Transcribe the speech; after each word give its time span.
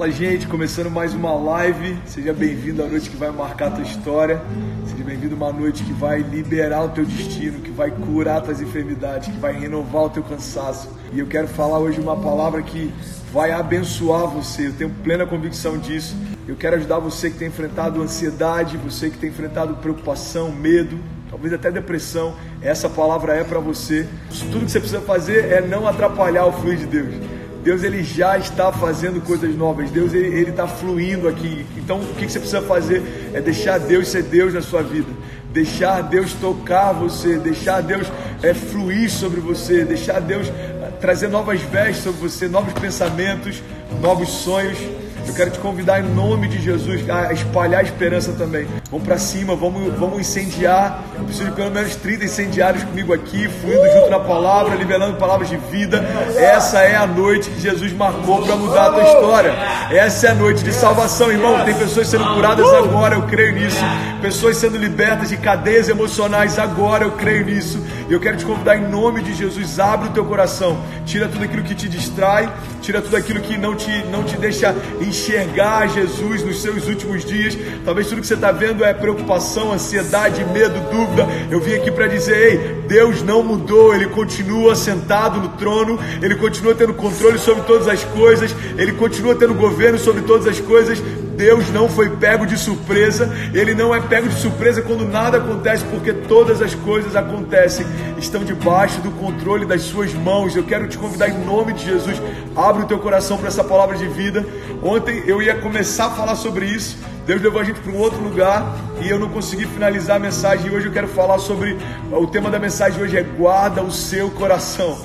Fala, 0.00 0.12
gente, 0.12 0.46
começando 0.46 0.90
mais 0.90 1.12
uma 1.12 1.34
live. 1.34 1.94
Seja 2.06 2.32
bem-vindo 2.32 2.82
à 2.82 2.86
noite 2.86 3.10
que 3.10 3.18
vai 3.18 3.30
marcar 3.30 3.66
a 3.66 3.70
tua 3.72 3.84
história. 3.84 4.40
Seja 4.86 5.04
bem-vindo 5.04 5.34
a 5.34 5.36
uma 5.36 5.52
noite 5.52 5.84
que 5.84 5.92
vai 5.92 6.22
liberar 6.22 6.84
o 6.84 6.88
teu 6.88 7.04
destino, 7.04 7.60
que 7.60 7.70
vai 7.70 7.90
curar 7.90 8.40
tuas 8.40 8.62
enfermidades, 8.62 9.28
que 9.28 9.38
vai 9.38 9.52
renovar 9.52 10.04
o 10.04 10.08
teu 10.08 10.22
cansaço. 10.22 10.88
E 11.12 11.18
eu 11.18 11.26
quero 11.26 11.48
falar 11.48 11.80
hoje 11.80 12.00
uma 12.00 12.16
palavra 12.16 12.62
que 12.62 12.90
vai 13.30 13.52
abençoar 13.52 14.26
você. 14.26 14.68
Eu 14.68 14.72
tenho 14.72 14.88
plena 15.04 15.26
convicção 15.26 15.76
disso. 15.76 16.16
Eu 16.48 16.56
quero 16.56 16.76
ajudar 16.76 16.98
você 16.98 17.28
que 17.28 17.36
tem 17.36 17.48
enfrentado 17.48 18.00
ansiedade, 18.00 18.78
você 18.78 19.10
que 19.10 19.18
tem 19.18 19.28
enfrentado 19.28 19.74
preocupação, 19.74 20.50
medo, 20.50 20.98
talvez 21.28 21.52
até 21.52 21.70
depressão. 21.70 22.34
Essa 22.62 22.88
palavra 22.88 23.34
é 23.34 23.44
para 23.44 23.60
você. 23.60 24.08
Tudo 24.50 24.64
que 24.64 24.70
você 24.72 24.80
precisa 24.80 25.02
fazer 25.02 25.52
é 25.52 25.60
não 25.60 25.86
atrapalhar 25.86 26.46
o 26.46 26.52
fluir 26.52 26.78
de 26.78 26.86
Deus. 26.86 27.29
Deus 27.62 27.82
ele 27.82 28.02
já 28.02 28.38
está 28.38 28.72
fazendo 28.72 29.20
coisas 29.20 29.54
novas. 29.54 29.90
Deus 29.90 30.12
ele 30.14 30.50
está 30.50 30.66
fluindo 30.66 31.28
aqui. 31.28 31.66
Então 31.76 32.00
o 32.00 32.14
que 32.14 32.28
você 32.28 32.38
precisa 32.38 32.62
fazer 32.62 33.30
é 33.34 33.40
deixar 33.40 33.78
Deus 33.78 34.08
ser 34.08 34.22
Deus 34.22 34.54
na 34.54 34.62
sua 34.62 34.82
vida, 34.82 35.12
deixar 35.52 36.02
Deus 36.02 36.32
tocar 36.34 36.92
você, 36.92 37.38
deixar 37.38 37.80
Deus 37.82 38.10
é, 38.42 38.54
fluir 38.54 39.10
sobre 39.10 39.40
você, 39.40 39.84
deixar 39.84 40.20
Deus 40.20 40.48
é, 40.48 40.90
trazer 41.00 41.28
novas 41.28 41.60
vestes 41.60 42.04
sobre 42.04 42.20
você, 42.20 42.48
novos 42.48 42.72
pensamentos, 42.74 43.62
novos 44.00 44.28
sonhos. 44.28 44.78
Eu 45.26 45.34
quero 45.34 45.50
te 45.50 45.58
convidar 45.58 46.00
em 46.00 46.08
nome 46.14 46.48
de 46.48 46.60
Jesus 46.60 47.08
a 47.08 47.32
espalhar 47.32 47.80
a 47.80 47.82
esperança 47.82 48.32
também. 48.32 48.66
Vamos 48.90 49.06
para 49.06 49.18
cima, 49.18 49.54
vamos, 49.54 49.94
vamos 49.98 50.20
incendiar. 50.20 51.02
Eu 51.16 51.24
preciso 51.24 51.48
de 51.48 51.54
pelo 51.54 51.70
menos 51.70 51.94
30 51.96 52.24
incendiários 52.24 52.84
comigo 52.84 53.12
aqui, 53.12 53.48
fluindo 53.48 53.90
junto 53.92 54.10
na 54.10 54.20
palavra, 54.20 54.74
liberando 54.74 55.16
palavras 55.16 55.48
de 55.48 55.56
vida. 55.56 56.04
Essa 56.36 56.80
é 56.80 56.96
a 56.96 57.06
noite 57.06 57.50
que 57.50 57.60
Jesus 57.60 57.92
marcou 57.92 58.42
para 58.42 58.56
mudar 58.56 58.86
a 58.86 58.90
tua 58.92 59.02
história. 59.02 59.54
Essa 59.90 60.28
é 60.28 60.30
a 60.30 60.34
noite 60.34 60.64
de 60.64 60.72
salvação, 60.72 61.30
irmão. 61.30 61.64
Tem 61.64 61.74
pessoas 61.74 62.08
sendo 62.08 62.24
curadas 62.34 62.72
agora, 62.72 63.14
eu 63.14 63.22
creio 63.22 63.54
nisso. 63.54 63.80
Pessoas 64.20 64.56
sendo 64.56 64.76
libertas 64.76 65.28
de 65.28 65.36
cadeias 65.36 65.88
emocionais 65.88 66.58
agora, 66.58 67.04
eu 67.04 67.12
creio 67.12 67.44
nisso. 67.44 67.82
Eu 68.10 68.18
quero 68.18 68.36
te 68.36 68.44
convidar 68.44 68.76
em 68.76 68.88
nome 68.88 69.22
de 69.22 69.32
Jesus, 69.32 69.78
abre 69.78 70.08
o 70.08 70.12
teu 70.12 70.24
coração, 70.24 70.82
tira 71.06 71.28
tudo 71.28 71.44
aquilo 71.44 71.62
que 71.62 71.76
te 71.76 71.88
distrai, 71.88 72.52
tira 72.82 73.00
tudo 73.00 73.16
aquilo 73.16 73.40
que 73.40 73.56
não 73.56 73.76
te, 73.76 74.04
não 74.06 74.24
te 74.24 74.36
deixa 74.36 74.74
enxergar 75.00 75.88
Jesus 75.88 76.42
nos 76.42 76.60
seus 76.60 76.88
últimos 76.88 77.24
dias. 77.24 77.56
Talvez 77.84 78.08
tudo 78.08 78.20
que 78.20 78.26
você 78.26 78.34
está 78.34 78.50
vendo 78.50 78.84
é 78.84 78.92
preocupação, 78.92 79.72
ansiedade, 79.72 80.44
medo, 80.46 80.80
dúvida. 80.90 81.24
Eu 81.52 81.60
vim 81.60 81.74
aqui 81.74 81.92
para 81.92 82.08
dizer: 82.08 82.36
ei, 82.36 82.58
Deus 82.88 83.22
não 83.22 83.44
mudou, 83.44 83.94
Ele 83.94 84.08
continua 84.08 84.74
sentado 84.74 85.38
no 85.38 85.50
trono, 85.50 85.96
Ele 86.20 86.34
continua 86.34 86.74
tendo 86.74 86.92
controle 86.92 87.38
sobre 87.38 87.62
todas 87.62 87.86
as 87.86 88.02
coisas, 88.02 88.52
Ele 88.76 88.90
continua 88.90 89.36
tendo 89.36 89.54
governo 89.54 90.00
sobre 90.00 90.22
todas 90.22 90.48
as 90.48 90.58
coisas. 90.58 91.00
Deus 91.40 91.70
não 91.70 91.88
foi 91.88 92.10
pego 92.10 92.44
de 92.44 92.58
surpresa, 92.58 93.32
Ele 93.54 93.74
não 93.74 93.94
é 93.94 94.00
pego 94.02 94.28
de 94.28 94.34
surpresa 94.34 94.82
quando 94.82 95.08
nada 95.08 95.38
acontece, 95.38 95.82
porque 95.86 96.12
todas 96.12 96.60
as 96.60 96.74
coisas 96.74 97.16
acontecem, 97.16 97.86
estão 98.18 98.44
debaixo 98.44 99.00
do 99.00 99.10
controle 99.12 99.64
das 99.64 99.80
Suas 99.80 100.12
mãos. 100.12 100.54
Eu 100.54 100.64
quero 100.64 100.86
te 100.86 100.98
convidar 100.98 101.30
em 101.30 101.42
nome 101.42 101.72
de 101.72 101.86
Jesus, 101.86 102.20
abre 102.54 102.82
o 102.82 102.86
teu 102.86 102.98
coração 102.98 103.38
para 103.38 103.48
essa 103.48 103.64
palavra 103.64 103.96
de 103.96 104.06
vida. 104.06 104.44
Ontem 104.82 105.24
eu 105.26 105.40
ia 105.40 105.54
começar 105.54 106.08
a 106.08 106.10
falar 106.10 106.36
sobre 106.36 106.66
isso, 106.66 106.98
Deus 107.26 107.40
levou 107.40 107.62
a 107.62 107.64
gente 107.64 107.80
para 107.80 107.90
um 107.90 107.96
outro 107.96 108.22
lugar 108.22 108.76
e 109.00 109.08
eu 109.08 109.18
não 109.18 109.30
consegui 109.30 109.64
finalizar 109.64 110.16
a 110.16 110.18
mensagem. 110.18 110.66
E 110.66 110.70
hoje 110.70 110.88
eu 110.88 110.92
quero 110.92 111.08
falar 111.08 111.38
sobre 111.38 111.74
o 112.12 112.26
tema 112.26 112.50
da 112.50 112.58
mensagem 112.58 113.02
hoje 113.02 113.16
é 113.16 113.22
guarda 113.22 113.82
o 113.82 113.90
seu 113.90 114.30
coração 114.32 114.98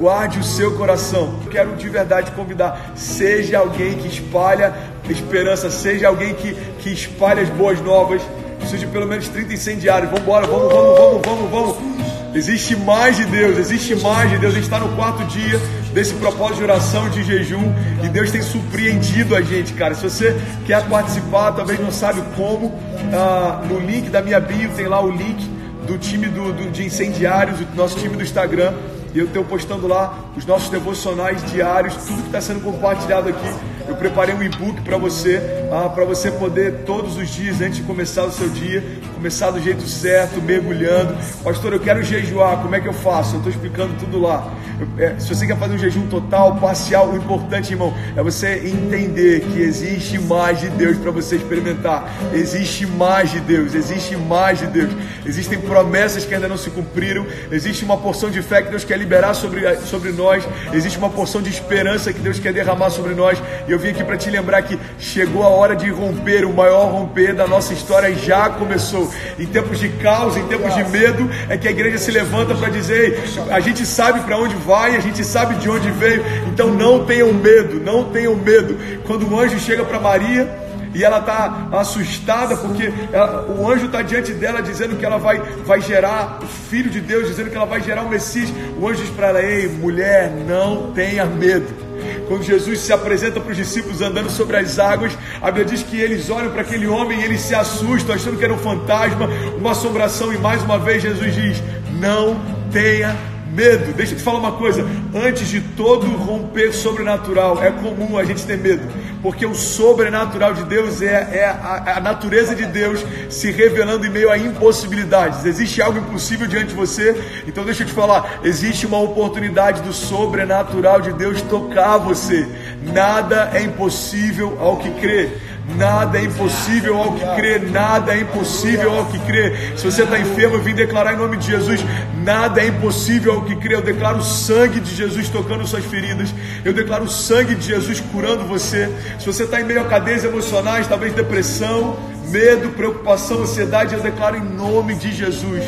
guarde 0.00 0.38
o 0.38 0.42
seu 0.42 0.76
coração. 0.76 1.38
Quero 1.50 1.76
de 1.76 1.88
verdade 1.88 2.30
convidar, 2.30 2.92
seja 2.96 3.58
alguém 3.58 3.98
que 3.98 4.08
espalha 4.08 4.74
esperança, 5.10 5.70
seja 5.70 6.08
alguém 6.08 6.34
que, 6.34 6.54
que 6.78 6.92
espalha 6.92 7.42
as 7.42 7.50
boas 7.50 7.80
novas. 7.80 8.22
Preciso 8.58 8.86
de 8.86 8.92
pelo 8.92 9.06
menos 9.06 9.28
30 9.28 9.52
incendiários. 9.52 10.10
Vamos 10.10 10.22
embora, 10.22 10.46
vamos, 10.46 10.72
vamos, 10.72 10.98
vamos, 10.98 11.50
vamos, 11.50 11.50
vamos. 11.50 11.90
Existe 12.32 12.76
mais 12.76 13.16
de 13.16 13.24
Deus, 13.24 13.58
existe 13.58 13.96
mais 13.96 14.30
de 14.30 14.38
Deus. 14.38 14.52
A 14.52 14.54
gente 14.54 14.64
está 14.64 14.78
no 14.78 14.94
quarto 14.94 15.24
dia 15.24 15.60
desse 15.92 16.14
propósito 16.14 16.58
de 16.58 16.64
oração 16.64 17.10
de 17.10 17.24
jejum 17.24 17.72
e 18.04 18.08
Deus 18.08 18.30
tem 18.30 18.40
surpreendido 18.40 19.34
a 19.34 19.42
gente, 19.42 19.72
cara. 19.74 19.94
Se 19.94 20.02
você 20.02 20.36
quer 20.64 20.86
participar, 20.88 21.52
talvez 21.52 21.80
não 21.80 21.90
sabe 21.90 22.22
como, 22.36 22.72
ah, 23.12 23.62
no 23.68 23.80
link 23.80 24.08
da 24.10 24.22
minha 24.22 24.38
bio 24.38 24.70
tem 24.76 24.86
lá 24.86 25.02
o 25.02 25.10
link 25.10 25.42
do 25.86 25.98
time 25.98 26.28
do, 26.28 26.52
do 26.52 26.70
de 26.70 26.86
incendiários, 26.86 27.58
do 27.58 27.74
nosso 27.74 27.98
time 27.98 28.16
do 28.16 28.22
Instagram. 28.22 28.72
E 29.12 29.18
eu 29.18 29.26
estou 29.26 29.44
postando 29.44 29.86
lá 29.86 30.30
os 30.36 30.46
nossos 30.46 30.70
devocionais 30.70 31.44
diários, 31.50 31.96
tudo 31.96 32.22
que 32.22 32.28
está 32.28 32.40
sendo 32.40 32.60
compartilhado 32.60 33.28
aqui. 33.28 33.54
Eu 33.88 33.96
preparei 33.96 34.34
um 34.34 34.42
e-book 34.42 34.80
para 34.82 34.96
você, 34.96 35.40
ah, 35.72 35.88
para 35.88 36.04
você 36.04 36.30
poder 36.30 36.84
todos 36.84 37.16
os 37.16 37.28
dias, 37.28 37.60
antes 37.60 37.78
de 37.78 37.82
começar 37.82 38.24
o 38.24 38.30
seu 38.30 38.48
dia, 38.48 38.84
começar 39.20 39.50
do 39.50 39.60
jeito 39.60 39.86
certo, 39.86 40.40
mergulhando. 40.40 41.14
Pastor, 41.44 41.74
eu 41.74 41.80
quero 41.80 42.02
jejuar, 42.02 42.56
como 42.62 42.74
é 42.74 42.80
que 42.80 42.88
eu 42.88 42.92
faço? 42.94 43.34
Eu 43.34 43.40
estou 43.40 43.52
explicando 43.52 43.92
tudo 44.00 44.18
lá. 44.18 44.50
É, 44.98 45.14
se 45.18 45.28
você 45.28 45.46
quer 45.46 45.58
fazer 45.58 45.74
um 45.74 45.78
jejum 45.78 46.06
total, 46.06 46.56
parcial, 46.56 47.10
o 47.10 47.16
importante, 47.16 47.70
irmão, 47.70 47.92
é 48.16 48.22
você 48.22 48.66
entender 48.66 49.40
que 49.40 49.60
existe 49.60 50.18
mais 50.18 50.58
de 50.58 50.70
Deus 50.70 50.96
para 50.96 51.10
você 51.10 51.36
experimentar. 51.36 52.10
Existe 52.32 52.86
mais 52.86 53.30
de 53.30 53.40
Deus, 53.40 53.74
existe 53.74 54.16
mais 54.16 54.58
de 54.58 54.66
Deus. 54.68 54.90
Existem 55.26 55.58
promessas 55.60 56.24
que 56.24 56.34
ainda 56.34 56.48
não 56.48 56.56
se 56.56 56.70
cumpriram, 56.70 57.26
existe 57.52 57.84
uma 57.84 57.98
porção 57.98 58.30
de 58.30 58.40
fé 58.40 58.62
que 58.62 58.70
Deus 58.70 58.84
quer 58.84 58.96
liberar 58.96 59.34
sobre, 59.34 59.76
sobre 59.80 60.12
nós, 60.12 60.48
existe 60.72 60.96
uma 60.96 61.10
porção 61.10 61.42
de 61.42 61.50
esperança 61.50 62.10
que 62.12 62.20
Deus 62.20 62.38
quer 62.38 62.52
derramar 62.52 62.88
sobre 62.88 63.14
nós. 63.14 63.40
E 63.68 63.70
eu 63.70 63.78
vim 63.78 63.88
aqui 63.88 64.02
para 64.02 64.16
te 64.16 64.30
lembrar 64.30 64.62
que 64.62 64.78
chegou 64.98 65.42
a 65.42 65.48
hora 65.48 65.76
de 65.76 65.90
romper, 65.90 66.46
o 66.46 66.54
maior 66.54 66.90
romper 66.90 67.34
da 67.34 67.46
nossa 67.46 67.74
história 67.74 68.14
já 68.14 68.48
começou. 68.48 69.09
Em 69.38 69.46
tempos 69.46 69.78
de 69.78 69.88
caos, 69.88 70.36
em 70.36 70.46
tempos 70.46 70.74
de 70.74 70.84
medo, 70.84 71.30
é 71.48 71.56
que 71.56 71.68
a 71.68 71.70
igreja 71.70 71.98
se 71.98 72.10
levanta 72.10 72.54
para 72.54 72.68
dizer: 72.68 73.18
a 73.50 73.60
gente 73.60 73.84
sabe 73.86 74.20
para 74.20 74.36
onde 74.36 74.54
vai, 74.56 74.96
a 74.96 75.00
gente 75.00 75.24
sabe 75.24 75.54
de 75.56 75.68
onde 75.68 75.90
veio, 75.90 76.24
então 76.52 76.72
não 76.72 77.04
tenham 77.04 77.32
medo, 77.32 77.80
não 77.80 78.04
tenham 78.04 78.34
medo. 78.36 78.76
Quando 79.06 79.30
o 79.30 79.38
anjo 79.38 79.58
chega 79.58 79.84
para 79.84 80.00
Maria, 80.00 80.48
e 80.94 81.04
ela 81.04 81.18
está 81.20 81.68
assustada 81.72 82.56
porque 82.56 82.92
ela, 83.12 83.46
o 83.48 83.70
anjo 83.70 83.86
está 83.86 84.02
diante 84.02 84.32
dela 84.32 84.60
dizendo 84.60 84.96
que 84.96 85.04
ela 85.04 85.18
vai, 85.18 85.40
vai 85.64 85.80
gerar 85.80 86.40
o 86.42 86.46
filho 86.46 86.90
de 86.90 87.00
Deus, 87.00 87.28
dizendo 87.28 87.50
que 87.50 87.56
ela 87.56 87.66
vai 87.66 87.80
gerar 87.80 88.02
o 88.02 88.08
Messias. 88.08 88.52
O 88.78 88.88
anjo 88.88 89.02
diz 89.02 89.10
para 89.10 89.28
ela: 89.28 89.42
Ei, 89.42 89.68
mulher, 89.68 90.30
não 90.30 90.92
tenha 90.92 91.24
medo. 91.26 91.79
Quando 92.28 92.42
Jesus 92.42 92.80
se 92.80 92.92
apresenta 92.92 93.40
para 93.40 93.50
os 93.50 93.56
discípulos 93.56 94.00
andando 94.00 94.30
sobre 94.30 94.56
as 94.56 94.78
águas, 94.78 95.16
a 95.40 95.46
Bíblia 95.46 95.64
diz 95.64 95.82
que 95.82 96.00
eles 96.00 96.30
olham 96.30 96.50
para 96.50 96.62
aquele 96.62 96.86
homem 96.86 97.20
e 97.20 97.24
eles 97.24 97.40
se 97.40 97.54
assustam, 97.54 98.14
achando 98.14 98.38
que 98.38 98.44
era 98.44 98.52
um 98.52 98.58
fantasma, 98.58 99.28
uma 99.58 99.72
assombração, 99.72 100.32
e 100.32 100.38
mais 100.38 100.62
uma 100.62 100.78
vez 100.78 101.02
Jesus 101.02 101.34
diz: 101.34 101.62
Não 101.98 102.40
tenha 102.70 103.16
medo. 103.50 103.92
Deixa 103.92 104.14
eu 104.14 104.18
te 104.18 104.22
falar 104.22 104.38
uma 104.38 104.52
coisa: 104.52 104.86
antes 105.14 105.48
de 105.48 105.60
todo 105.60 106.06
romper 106.06 106.72
sobrenatural, 106.72 107.62
é 107.62 107.70
comum 107.70 108.16
a 108.16 108.24
gente 108.24 108.44
ter 108.44 108.56
medo, 108.56 108.82
porque 109.22 109.44
o 109.44 109.54
sobrenatural 109.54 110.54
de 110.54 110.64
Deus 110.64 111.02
é, 111.02 111.28
é 111.32 111.44
a, 111.46 111.96
a, 111.96 112.00
natureza 112.00 112.54
de 112.54 112.66
Deus 112.66 113.04
se 113.28 113.50
revelando 113.50 114.06
em 114.06 114.10
meio 114.10 114.30
a 114.30 114.38
impossibilidades. 114.38 115.44
Existe 115.44 115.82
algo 115.82 115.98
impossível 115.98 116.46
diante 116.46 116.68
de 116.68 116.74
você, 116.74 117.14
então 117.46 117.64
deixa 117.64 117.82
eu 117.82 117.86
te 117.86 117.92
falar: 117.92 118.40
existe 118.44 118.86
uma 118.86 118.98
oportunidade 118.98 119.82
do 119.82 119.92
sobrenatural 119.92 121.00
de 121.00 121.12
Deus 121.12 121.42
tocar 121.42 121.98
você. 121.98 122.46
Nada 122.82 123.50
é 123.52 123.62
impossível 123.62 124.56
ao 124.60 124.76
que 124.76 124.90
crê. 125.00 125.30
Nada 125.76 126.18
é 126.18 126.24
impossível 126.24 126.96
ao 126.96 127.12
que 127.12 127.24
crê, 127.36 127.58
nada 127.58 128.14
é 128.14 128.20
impossível 128.20 128.92
ao 128.92 129.06
que 129.06 129.18
crê. 129.20 129.76
Se 129.76 129.84
você 129.84 130.02
está 130.02 130.18
enfermo, 130.18 130.56
eu 130.56 130.62
vim 130.62 130.74
declarar 130.74 131.14
em 131.14 131.16
nome 131.16 131.36
de 131.36 131.46
Jesus: 131.46 131.80
nada 132.22 132.60
é 132.60 132.66
impossível 132.66 133.34
ao 133.34 133.42
que 133.42 133.56
crê. 133.56 133.74
Eu 133.74 133.82
declaro 133.82 134.18
o 134.18 134.22
sangue 134.22 134.80
de 134.80 134.94
Jesus 134.94 135.28
tocando 135.28 135.66
suas 135.66 135.84
feridas, 135.84 136.34
eu 136.64 136.72
declaro 136.72 137.04
o 137.04 137.08
sangue 137.08 137.54
de 137.54 137.66
Jesus 137.66 138.00
curando 138.00 138.44
você. 138.44 138.90
Se 139.18 139.26
você 139.26 139.44
está 139.44 139.60
em 139.60 139.64
meio 139.64 139.80
a 139.80 139.84
cadeias 139.84 140.24
emocionais, 140.24 140.86
talvez 140.86 141.12
depressão, 141.14 141.98
medo, 142.28 142.70
preocupação, 142.70 143.42
ansiedade, 143.42 143.94
eu 143.94 144.00
declaro 144.00 144.36
em 144.36 144.44
nome 144.44 144.94
de 144.94 145.12
Jesus 145.12 145.62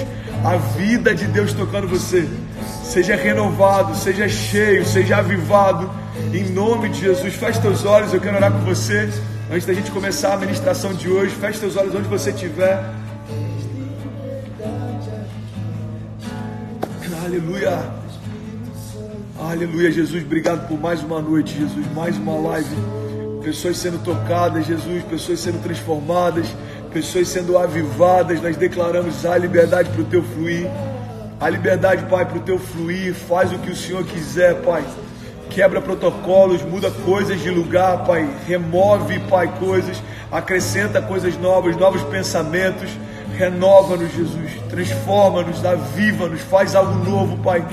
a 0.44 0.56
vida 0.56 1.14
de 1.14 1.26
Deus 1.26 1.52
tocando 1.52 1.86
você. 1.86 2.28
Seja 2.84 3.16
renovado, 3.16 3.96
seja 3.96 4.28
cheio, 4.28 4.84
seja 4.84 5.18
avivado. 5.18 6.01
Em 6.32 6.48
nome 6.48 6.88
de 6.88 7.00
Jesus, 7.00 7.34
feche 7.34 7.60
teus 7.60 7.84
olhos, 7.84 8.14
eu 8.14 8.18
quero 8.18 8.36
orar 8.36 8.50
com 8.50 8.60
você. 8.60 9.06
Antes 9.50 9.66
da 9.66 9.74
gente 9.74 9.90
começar 9.90 10.32
a 10.32 10.36
ministração 10.38 10.94
de 10.94 11.06
hoje, 11.06 11.34
feche 11.34 11.58
seus 11.58 11.76
olhos 11.76 11.94
onde 11.94 12.08
você 12.08 12.30
estiver. 12.30 12.82
Aleluia. 17.22 17.78
Aleluia, 19.38 19.92
Jesus. 19.92 20.24
Obrigado 20.24 20.66
por 20.68 20.80
mais 20.80 21.02
uma 21.02 21.20
noite, 21.20 21.54
Jesus. 21.54 21.86
Mais 21.94 22.16
uma 22.16 22.34
live. 22.48 22.76
Pessoas 23.44 23.76
sendo 23.76 24.02
tocadas, 24.02 24.64
Jesus. 24.64 25.04
Pessoas 25.04 25.38
sendo 25.38 25.62
transformadas. 25.62 26.46
Pessoas 26.94 27.28
sendo 27.28 27.58
avivadas. 27.58 28.40
Nós 28.40 28.56
declaramos 28.56 29.26
a 29.26 29.36
liberdade 29.36 29.90
para 29.90 30.00
o 30.00 30.04
teu 30.04 30.22
fluir. 30.22 30.66
A 31.38 31.50
liberdade, 31.50 32.06
Pai, 32.06 32.24
para 32.24 32.38
o 32.38 32.40
teu 32.40 32.58
fluir. 32.58 33.14
Faz 33.14 33.52
o 33.52 33.58
que 33.58 33.70
o 33.70 33.76
Senhor 33.76 34.02
quiser, 34.04 34.62
Pai. 34.62 34.82
Quebra 35.54 35.80
protocolos, 35.80 36.62
muda 36.62 36.90
coisas 36.90 37.40
de 37.40 37.50
lugar, 37.50 38.04
Pai, 38.04 38.28
remove, 38.46 39.18
Pai, 39.28 39.52
coisas, 39.58 40.02
acrescenta 40.30 41.02
coisas 41.02 41.36
novas, 41.38 41.76
novos 41.76 42.02
pensamentos, 42.04 42.90
renova-nos, 43.36 44.12
Jesus, 44.12 44.50
transforma-nos, 44.68 45.64
aviva-nos, 45.64 46.40
faz 46.42 46.74
algo 46.74 47.04
novo, 47.04 47.36
Pai. 47.38 47.64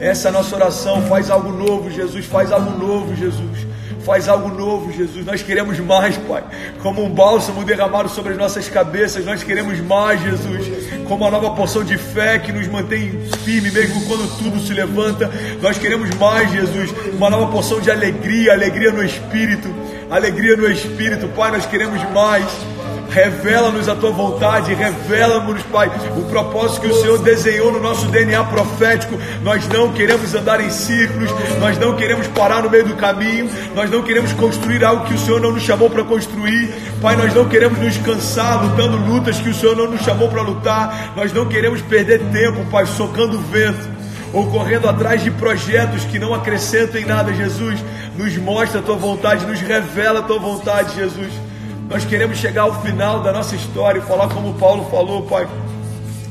Essa 0.00 0.28
é 0.28 0.30
a 0.30 0.32
nossa 0.32 0.54
oração, 0.54 1.02
faz 1.02 1.30
algo 1.30 1.52
novo, 1.52 1.90
Jesus, 1.90 2.26
faz 2.26 2.52
algo 2.52 2.70
novo, 2.78 3.14
Jesus. 3.14 3.67
Faz 4.08 4.26
algo 4.26 4.48
novo, 4.48 4.90
Jesus. 4.90 5.22
Nós 5.26 5.42
queremos 5.42 5.78
mais, 5.80 6.16
Pai. 6.16 6.42
Como 6.82 7.04
um 7.04 7.10
bálsamo 7.10 7.62
derramado 7.62 8.08
sobre 8.08 8.32
as 8.32 8.38
nossas 8.38 8.66
cabeças, 8.66 9.22
nós 9.22 9.42
queremos 9.42 9.78
mais, 9.80 10.18
Jesus. 10.22 10.66
Como 11.06 11.26
uma 11.26 11.30
nova 11.30 11.50
porção 11.50 11.84
de 11.84 11.98
fé 11.98 12.38
que 12.38 12.50
nos 12.50 12.66
mantém 12.68 13.10
firme, 13.44 13.70
mesmo 13.70 14.06
quando 14.06 14.26
tudo 14.38 14.60
se 14.60 14.72
levanta. 14.72 15.30
Nós 15.60 15.76
queremos 15.76 16.08
mais, 16.14 16.50
Jesus. 16.50 16.90
Uma 17.12 17.28
nova 17.28 17.52
porção 17.52 17.82
de 17.82 17.90
alegria, 17.90 18.54
alegria 18.54 18.90
no 18.90 19.04
Espírito. 19.04 19.68
Alegria 20.10 20.56
no 20.56 20.70
Espírito, 20.70 21.28
Pai. 21.36 21.50
Nós 21.50 21.66
queremos 21.66 22.02
mais. 22.10 22.46
Revela-nos 23.10 23.88
a 23.88 23.94
tua 23.94 24.10
vontade, 24.10 24.74
revela-nos, 24.74 25.62
Pai, 25.64 25.90
o 26.16 26.22
propósito 26.26 26.82
que 26.82 26.88
o 26.88 26.94
Senhor 26.94 27.18
desenhou 27.18 27.72
no 27.72 27.80
nosso 27.80 28.06
DNA 28.08 28.44
profético. 28.44 29.18
Nós 29.42 29.66
não 29.68 29.92
queremos 29.92 30.34
andar 30.34 30.60
em 30.60 30.68
círculos, 30.68 31.30
nós 31.58 31.78
não 31.78 31.96
queremos 31.96 32.26
parar 32.28 32.62
no 32.62 32.70
meio 32.70 32.84
do 32.84 32.94
caminho, 32.96 33.50
nós 33.74 33.90
não 33.90 34.02
queremos 34.02 34.32
construir 34.34 34.84
algo 34.84 35.06
que 35.06 35.14
o 35.14 35.18
Senhor 35.18 35.40
não 35.40 35.52
nos 35.52 35.62
chamou 35.62 35.88
para 35.88 36.04
construir. 36.04 36.68
Pai, 37.00 37.16
nós 37.16 37.32
não 37.34 37.48
queremos 37.48 37.78
nos 37.78 37.96
cansar 37.96 38.62
lutando 38.62 38.98
lutas 38.98 39.38
que 39.38 39.48
o 39.48 39.54
Senhor 39.54 39.74
não 39.74 39.90
nos 39.90 40.02
chamou 40.02 40.28
para 40.28 40.42
lutar. 40.42 41.12
Nós 41.16 41.32
não 41.32 41.46
queremos 41.46 41.80
perder 41.80 42.20
tempo, 42.30 42.66
Pai, 42.70 42.84
socando 42.84 43.38
o 43.38 43.40
vento 43.40 43.88
ou 44.34 44.46
correndo 44.50 44.86
atrás 44.86 45.22
de 45.24 45.30
projetos 45.30 46.04
que 46.04 46.18
não 46.18 46.34
acrescentam 46.34 47.00
em 47.00 47.06
nada, 47.06 47.32
Jesus. 47.32 47.82
Nos 48.16 48.36
mostra 48.36 48.80
a 48.80 48.82
tua 48.82 48.96
vontade, 48.96 49.46
nos 49.46 49.60
revela 49.60 50.20
a 50.20 50.22
tua 50.22 50.38
vontade, 50.38 50.94
Jesus. 50.94 51.47
Nós 51.88 52.04
queremos 52.04 52.36
chegar 52.36 52.62
ao 52.62 52.82
final 52.82 53.22
da 53.22 53.32
nossa 53.32 53.56
história 53.56 53.98
e 53.98 54.02
falar 54.02 54.28
como 54.28 54.52
Paulo 54.54 54.84
falou, 54.90 55.22
Pai. 55.22 55.48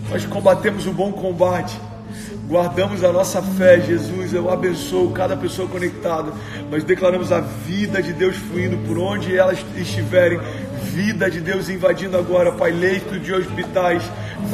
Nós 0.07 0.23
combatemos 0.23 0.85
o 0.85 0.91
bom 0.91 1.11
combate, 1.11 1.75
guardamos 2.47 3.03
a 3.03 3.11
nossa 3.11 3.41
fé, 3.41 3.81
Jesus. 3.81 4.31
Eu 4.33 4.51
abençoo 4.51 5.09
cada 5.11 5.35
pessoa 5.35 5.67
conectada. 5.67 6.31
Nós 6.69 6.83
declaramos 6.83 7.31
a 7.31 7.39
vida 7.39 8.03
de 8.03 8.13
Deus 8.13 8.37
fluindo 8.37 8.77
por 8.87 8.99
onde 8.99 9.35
elas 9.35 9.57
estiverem. 9.75 10.39
Vida 10.97 11.29
de 11.29 11.39
Deus 11.39 11.69
invadindo 11.69 12.17
agora, 12.17 12.51
Pai, 12.51 12.71
leito 12.71 13.19
de 13.19 13.31
hospitais, 13.31 14.01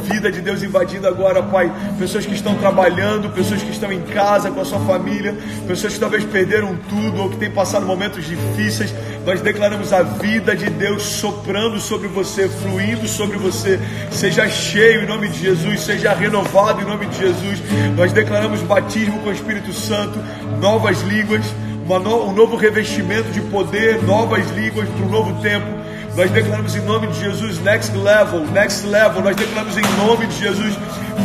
vida 0.04 0.30
de 0.30 0.42
Deus 0.42 0.62
invadindo 0.62 1.08
agora, 1.08 1.42
Pai. 1.42 1.72
Pessoas 1.98 2.26
que 2.26 2.34
estão 2.34 2.54
trabalhando, 2.56 3.30
pessoas 3.30 3.64
que 3.64 3.72
estão 3.72 3.90
em 3.94 4.02
casa 4.02 4.52
com 4.52 4.60
a 4.60 4.66
sua 4.66 4.82
família, 4.82 5.34
pessoas 5.66 5.94
que 5.94 6.02
talvez 6.02 6.26
perderam 6.26 6.78
tudo 6.90 7.22
ou 7.22 7.30
que 7.30 7.38
têm 7.38 7.50
passado 7.50 7.86
momentos 7.86 8.26
difíceis. 8.26 8.94
Nós 9.26 9.40
declaramos 9.40 9.94
a 9.94 10.04
vida 10.04 10.54
de 10.54 10.70
Deus 10.70 11.04
soprando 11.04 11.80
sobre 11.80 12.10
você, 12.10 12.50
fluindo 12.50 13.08
sobre 13.08 13.38
você. 13.38 13.80
Seja 14.12 14.46
cheio 14.50 15.04
em 15.04 15.08
nome 15.08 15.30
de 15.30 15.40
Jesus, 15.40 15.80
seja 15.80 16.14
renovado 16.14 16.82
em 16.82 16.86
nome 16.86 17.06
de 17.06 17.20
Jesus. 17.20 17.62
Nós 17.96 18.12
declaramos 18.12 18.60
batismo 18.64 19.18
com 19.20 19.30
o 19.30 19.34
Espírito 19.34 19.72
Santo, 19.72 20.20
novas 20.60 21.00
línguas, 21.04 21.46
um 21.88 22.34
novo 22.34 22.58
revestimento 22.58 23.32
de 23.32 23.40
poder, 23.40 24.04
novas 24.04 24.50
línguas 24.52 24.90
para 24.90 25.06
um 25.06 25.10
novo 25.10 25.42
tempo. 25.42 25.83
Nós 26.16 26.30
declaramos 26.30 26.76
em 26.76 26.82
nome 26.82 27.08
de 27.08 27.20
Jesus, 27.20 27.60
next 27.62 27.96
level, 27.98 28.46
next 28.52 28.86
level. 28.86 29.22
Nós 29.24 29.36
declaramos 29.36 29.76
em 29.76 29.82
nome 29.98 30.28
de 30.28 30.40
Jesus, 30.40 30.76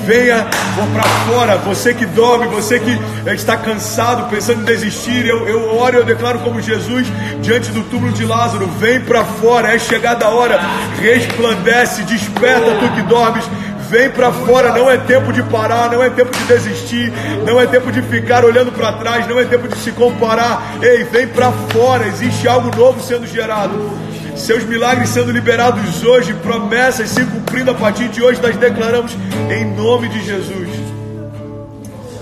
venha 0.06 0.46
para 0.94 1.02
fora. 1.02 1.56
Você 1.58 1.92
que 1.92 2.06
dorme, 2.06 2.46
você 2.46 2.80
que 2.80 2.98
está 3.30 3.58
cansado, 3.58 4.30
pensando 4.30 4.62
em 4.62 4.64
desistir, 4.64 5.26
eu, 5.26 5.46
eu 5.46 5.76
oro, 5.76 5.98
eu 5.98 6.04
declaro 6.04 6.38
como 6.38 6.60
Jesus 6.60 7.06
diante 7.42 7.70
do 7.70 7.82
túmulo 7.84 8.12
de 8.12 8.24
Lázaro: 8.24 8.66
vem 8.78 8.98
para 9.00 9.24
fora, 9.24 9.74
é 9.74 9.78
chegada 9.78 10.24
a 10.24 10.30
hora, 10.30 10.58
resplandece, 11.02 12.02
desperta 12.04 12.74
tu 12.80 12.94
que 12.94 13.02
dormes. 13.02 13.44
Vem 13.90 14.10
para 14.10 14.30
fora, 14.30 14.70
não 14.72 14.90
é 14.90 14.98
tempo 14.98 15.32
de 15.32 15.42
parar, 15.44 15.90
não 15.90 16.02
é 16.02 16.10
tempo 16.10 16.30
de 16.30 16.44
desistir, 16.44 17.10
não 17.46 17.58
é 17.58 17.66
tempo 17.66 17.90
de 17.90 18.02
ficar 18.02 18.44
olhando 18.44 18.70
para 18.70 18.92
trás, 18.92 19.26
não 19.26 19.40
é 19.40 19.46
tempo 19.46 19.66
de 19.66 19.78
se 19.78 19.92
comparar. 19.92 20.74
Ei, 20.82 21.04
vem 21.04 21.26
para 21.26 21.50
fora, 21.50 22.06
existe 22.06 22.46
algo 22.46 22.74
novo 22.76 23.02
sendo 23.02 23.26
gerado. 23.26 24.07
Seus 24.38 24.64
milagres 24.64 25.10
sendo 25.10 25.32
liberados 25.32 26.02
hoje, 26.04 26.32
promessas 26.32 27.10
se 27.10 27.24
cumprindo 27.24 27.72
a 27.72 27.74
partir 27.74 28.08
de 28.08 28.22
hoje, 28.22 28.40
nós 28.40 28.56
declaramos 28.56 29.12
em 29.50 29.64
nome 29.64 30.08
de 30.08 30.24
Jesus. 30.24 30.68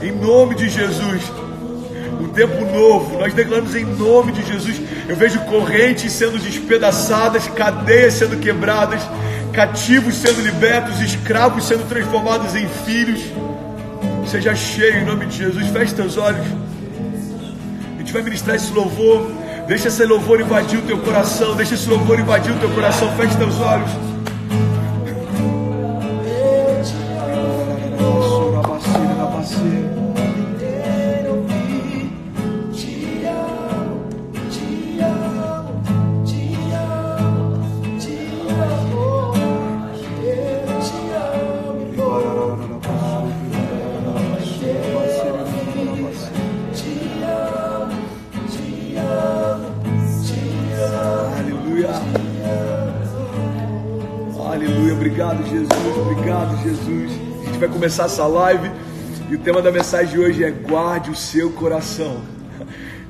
Em 0.02 0.12
nome 0.12 0.54
de 0.54 0.68
Jesus. 0.68 1.22
Um 2.18 2.28
tempo 2.28 2.64
novo, 2.64 3.18
nós 3.18 3.34
declaramos 3.34 3.76
em 3.76 3.84
nome 3.84 4.32
de 4.32 4.42
Jesus. 4.44 4.80
Eu 5.06 5.14
vejo 5.14 5.38
correntes 5.40 6.10
sendo 6.10 6.38
despedaçadas, 6.38 7.46
cadeias 7.48 8.14
sendo 8.14 8.40
quebradas, 8.40 9.02
cativos 9.52 10.14
sendo 10.14 10.40
libertos, 10.40 11.00
escravos 11.00 11.64
sendo 11.64 11.86
transformados 11.86 12.54
em 12.54 12.66
filhos. 12.86 13.20
Seja 14.26 14.54
cheio 14.54 15.02
em 15.02 15.04
nome 15.04 15.26
de 15.26 15.36
Jesus. 15.36 15.68
Feche 15.68 15.94
teus 15.94 16.16
olhos. 16.16 16.46
A 17.94 17.98
gente 17.98 18.12
vai 18.12 18.22
ministrar 18.22 18.56
esse 18.56 18.72
louvor. 18.72 19.45
Deixa 19.66 19.88
esse 19.88 20.04
louvor 20.04 20.40
invadir 20.40 20.78
o 20.78 20.82
teu 20.82 20.98
coração. 20.98 21.56
Deixa 21.56 21.74
esse 21.74 21.88
louvor 21.88 22.18
invadir 22.20 22.52
o 22.52 22.58
teu 22.58 22.70
coração. 22.70 23.14
Feche 23.16 23.36
teus 23.36 23.60
olhos. 23.60 24.15
Aleluia. 51.86 52.66
Aleluia. 54.50 54.94
Obrigado, 54.94 55.46
Jesus. 55.46 55.96
Obrigado, 55.98 56.62
Jesus. 56.62 57.12
A 57.42 57.46
gente 57.46 57.58
vai 57.58 57.68
começar 57.68 58.06
essa 58.06 58.26
live 58.26 58.70
e 59.30 59.34
o 59.34 59.38
tema 59.38 59.62
da 59.62 59.70
mensagem 59.70 60.14
de 60.14 60.18
hoje 60.18 60.44
é 60.44 60.50
guarde 60.50 61.10
o 61.10 61.14
seu 61.14 61.50
coração. 61.52 62.20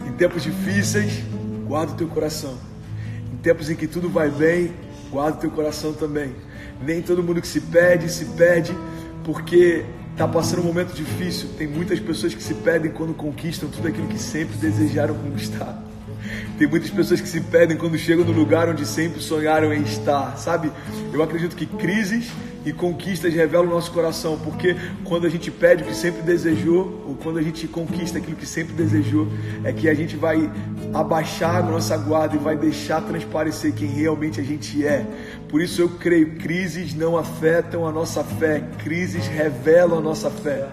Em 0.07 0.13
tempos 0.13 0.43
difíceis, 0.43 1.23
guarda 1.67 1.93
o 1.93 1.95
teu 1.97 2.09
coração. 2.09 2.55
Em 3.33 3.37
tempos 3.39 3.71
em 3.71 3.75
que 3.75 3.87
tudo 3.87 4.11
vai 4.11 4.31
bem, 4.31 4.73
guarda 5.11 5.39
o 5.39 5.41
teu 5.41 5.51
coração 5.51 5.93
também. 5.93 6.35
Nem 6.83 7.01
todo 7.01 7.23
mundo 7.23 7.41
que 7.41 7.49
se 7.49 7.61
perde, 7.61 8.11
se 8.11 8.27
perde 8.27 8.77
porque 9.25 9.85
está 10.13 10.29
passando 10.29 10.61
um 10.61 10.67
momento 10.67 10.95
difícil. 10.95 11.49
Tem 11.57 11.67
muitas 11.67 11.99
pessoas 11.99 12.35
que 12.35 12.43
se 12.43 12.55
perdem 12.55 12.91
quando 12.91 13.15
conquistam 13.15 13.69
tudo 13.69 13.89
aquilo 13.89 14.07
que 14.07 14.19
sempre 14.19 14.57
desejaram 14.57 15.15
conquistar. 15.15 15.83
Tem 16.59 16.67
muitas 16.67 16.91
pessoas 16.91 17.21
que 17.21 17.29
se 17.29 17.41
perdem 17.41 17.77
quando 17.77 17.99
chegam 17.99 18.25
no 18.25 18.33
lugar 18.33 18.69
onde 18.69 18.87
sempre 18.87 19.21
sonharam 19.21 19.73
em 19.73 19.83
estar, 19.83 20.37
sabe? 20.37 20.71
Eu 21.13 21.23
acredito 21.23 21.55
que 21.57 21.67
crises 21.67 22.31
e 22.67 22.73
conquistas 22.73 23.33
revelam 23.33 23.67
o 23.67 23.71
nosso 23.71 23.93
coração, 23.93 24.37
porque 24.43 24.75
quando 25.05 25.25
a 25.25 25.31
gente 25.31 25.53
pede 25.53 25.85
o 25.85 25.87
que 25.87 25.95
sempre 25.95 26.23
desejou, 26.23 27.05
ou 27.07 27.15
quando 27.15 27.39
a 27.39 27.43
gente 27.43 27.69
conquista 27.69 28.19
aquilo 28.19 28.35
que 28.35 28.47
sempre 28.47 28.75
desejou, 28.75 29.29
é 29.63 29.73
que 29.73 29.89
a 29.89 29.95
gente 29.95 30.17
vai 30.17 30.51
abaixar 30.93 31.57
a 31.57 31.63
nossa 31.63 31.97
guarda 31.97 32.35
e 32.35 32.39
vai 32.39 32.57
deixar 32.57 33.01
transparecer 33.03 33.73
quem 33.73 33.87
realmente 33.87 34.41
a 34.41 34.43
gente 34.43 34.85
é. 34.85 35.07
Por 35.49 35.63
isso 35.63 35.81
eu 35.81 35.89
creio, 35.89 36.33
crises 36.37 36.93
não 36.95 37.17
afetam 37.17 37.87
a 37.87 37.93
nossa 37.93 38.25
fé, 38.25 38.65
crises 38.79 39.27
revelam 39.27 39.99
a 39.99 40.01
nossa 40.01 40.29
fé. 40.29 40.69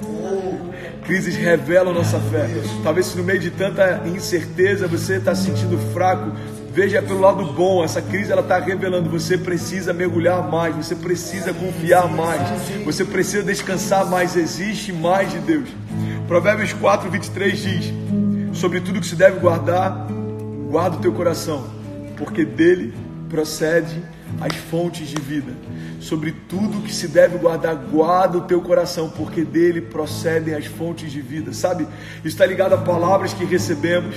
Crises 1.05 1.35
revelam 1.35 1.91
a 1.91 1.93
nossa 1.93 2.19
fé. 2.19 2.47
Talvez 2.83 3.13
no 3.13 3.23
meio 3.23 3.39
de 3.39 3.51
tanta 3.51 4.01
incerteza 4.07 4.87
você 4.87 5.17
está 5.17 5.35
se 5.35 5.43
sentindo 5.43 5.77
fraco, 5.93 6.31
veja 6.71 7.01
pelo 7.01 7.19
lado 7.19 7.45
bom. 7.53 7.83
Essa 7.83 8.01
crise 8.01 8.31
ela 8.31 8.41
está 8.41 8.57
revelando. 8.57 9.09
Você 9.09 9.37
precisa 9.37 9.93
mergulhar 9.93 10.49
mais. 10.49 10.75
Você 10.75 10.95
precisa 10.95 11.53
confiar 11.53 12.07
mais. 12.07 12.41
Você 12.85 13.05
precisa 13.05 13.43
descansar 13.43 14.05
mais. 14.07 14.35
Existe 14.35 14.91
mais 14.91 15.29
de 15.31 15.39
Deus. 15.39 15.69
Provérbios 16.27 16.73
4, 16.73 17.11
23 17.11 17.59
diz: 17.59 17.93
Sobre 18.53 18.79
tudo 18.79 19.01
que 19.01 19.07
se 19.07 19.15
deve 19.15 19.39
guardar, 19.39 20.07
guarda 20.69 20.97
o 20.97 20.99
teu 20.99 21.11
coração, 21.11 21.67
porque 22.17 22.43
dele 22.45 22.93
procede 23.29 24.01
as 24.43 24.55
fontes 24.69 25.07
de 25.07 25.19
vida. 25.21 25.53
Sobre 26.01 26.33
tudo 26.49 26.81
que 26.81 26.93
se 26.93 27.07
deve 27.07 27.37
guardar, 27.37 27.75
guarda 27.75 28.37
o 28.37 28.41
teu 28.41 28.61
coração, 28.61 29.09
porque 29.09 29.43
dele 29.43 29.81
procedem 29.81 30.53
as 30.53 30.65
fontes 30.65 31.11
de 31.11 31.21
vida. 31.21 31.53
Sabe? 31.53 31.87
Isso 32.17 32.27
está 32.35 32.45
ligado 32.45 32.73
a 32.73 32.77
palavras 32.77 33.33
que 33.33 33.45
recebemos, 33.45 34.15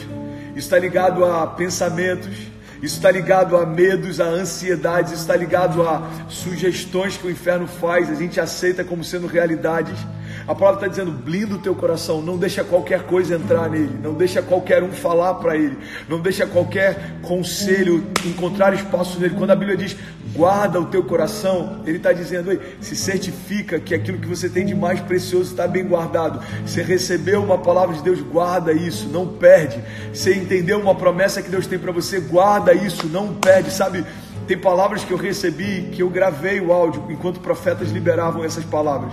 isso 0.51 0.67
está 0.67 0.79
ligado 0.79 1.25
a 1.25 1.47
pensamentos, 1.47 2.37
isso 2.83 2.97
está 2.97 3.11
ligado 3.11 3.57
a 3.57 3.65
medos, 3.65 4.21
a 4.21 4.25
ansiedades, 4.25 5.13
isso 5.13 5.23
está 5.23 5.37
ligado 5.37 5.87
a 5.87 6.11
sugestões 6.29 7.17
que 7.17 7.27
o 7.27 7.31
inferno 7.31 7.67
faz, 7.67 8.11
a 8.11 8.15
gente 8.15 8.41
aceita 8.41 8.83
como 8.83 9.05
sendo 9.05 9.27
realidades. 9.27 9.99
A 10.47 10.55
palavra 10.55 10.87
está 10.87 10.89
dizendo: 10.89 11.11
blinda 11.11 11.57
o 11.57 11.59
teu 11.59 11.75
coração, 11.75 12.23
não 12.23 12.39
deixa 12.39 12.63
qualquer 12.63 13.03
coisa 13.03 13.35
entrar 13.35 13.69
nele, 13.69 13.99
não 14.03 14.15
deixa 14.15 14.41
qualquer 14.41 14.83
um 14.83 14.93
falar 14.93 15.35
para 15.35 15.57
ele, 15.57 15.77
não 16.09 16.21
deixa 16.21 16.47
qualquer 16.47 17.19
conselho 17.23 18.07
encontrar 18.25 18.73
espaço 18.73 19.19
nele. 19.19 19.35
Quando 19.37 19.51
a 19.51 19.57
Bíblia 19.57 19.77
diz 19.77 19.97
guarda 20.37 20.81
o 20.81 20.87
teu 20.87 21.03
coração, 21.03 21.81
ele 21.85 21.97
está 21.97 22.13
dizendo: 22.13 22.53
Ei, 22.53 22.61
se 22.81 22.95
certifica 22.95 23.81
que 23.81 23.95
aquilo 23.95 24.19
que 24.19 24.29
você 24.29 24.49
tem 24.49 24.65
de 24.65 24.75
mais 24.75 25.01
precioso 25.01 25.51
está 25.51 25.67
bem 25.67 25.85
guardado. 25.85 26.41
Você 26.65 26.83
recebeu 26.83 27.43
uma 27.43 27.59
palavra 27.59 27.97
de 27.97 28.03
Deus, 28.03 28.21
guarda 28.21 28.73
isso, 28.73 29.09
não 29.09 29.27
perde. 29.27 29.83
Você 30.13 30.35
entendeu 30.35 30.79
uma 30.79 30.95
promessa 30.95 31.43
que 31.43 31.51
Deus 31.51 31.67
tem 31.67 31.79
para 31.79 31.91
você, 31.91 32.21
guarda 32.21 32.73
isso, 32.73 33.09
não 33.09 33.35
perde, 33.35 33.71
sabe? 33.71 34.05
Tem 34.47 34.57
palavras 34.57 35.03
que 35.03 35.11
eu 35.11 35.17
recebi 35.17 35.89
que 35.91 36.03
eu 36.03 36.09
gravei 36.09 36.61
o 36.61 36.73
áudio 36.73 37.05
enquanto 37.11 37.41
profetas 37.41 37.91
liberavam 37.91 38.45
essas 38.45 38.65
palavras. 38.65 39.13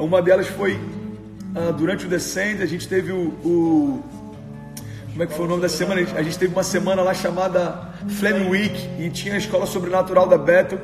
Uma 0.00 0.22
delas 0.22 0.46
foi 0.46 0.74
uh, 0.74 1.72
durante 1.74 2.06
o 2.06 2.08
Descend, 2.08 2.62
a 2.62 2.66
gente 2.66 2.88
teve 2.88 3.12
o, 3.12 3.28
o, 3.44 4.02
Como 5.10 5.22
é 5.22 5.26
que 5.26 5.34
foi 5.34 5.44
o 5.44 5.48
nome 5.48 5.60
da 5.60 5.68
semana? 5.68 6.00
A 6.16 6.22
gente 6.22 6.38
teve 6.38 6.54
uma 6.54 6.62
semana 6.62 7.02
lá 7.02 7.12
chamada 7.12 7.92
Flame 8.18 8.48
Week 8.48 8.88
e 8.98 9.10
tinha 9.10 9.34
a 9.34 9.38
escola 9.38 9.66
sobrenatural 9.66 10.26
da 10.26 10.38
Bethel. 10.38 10.80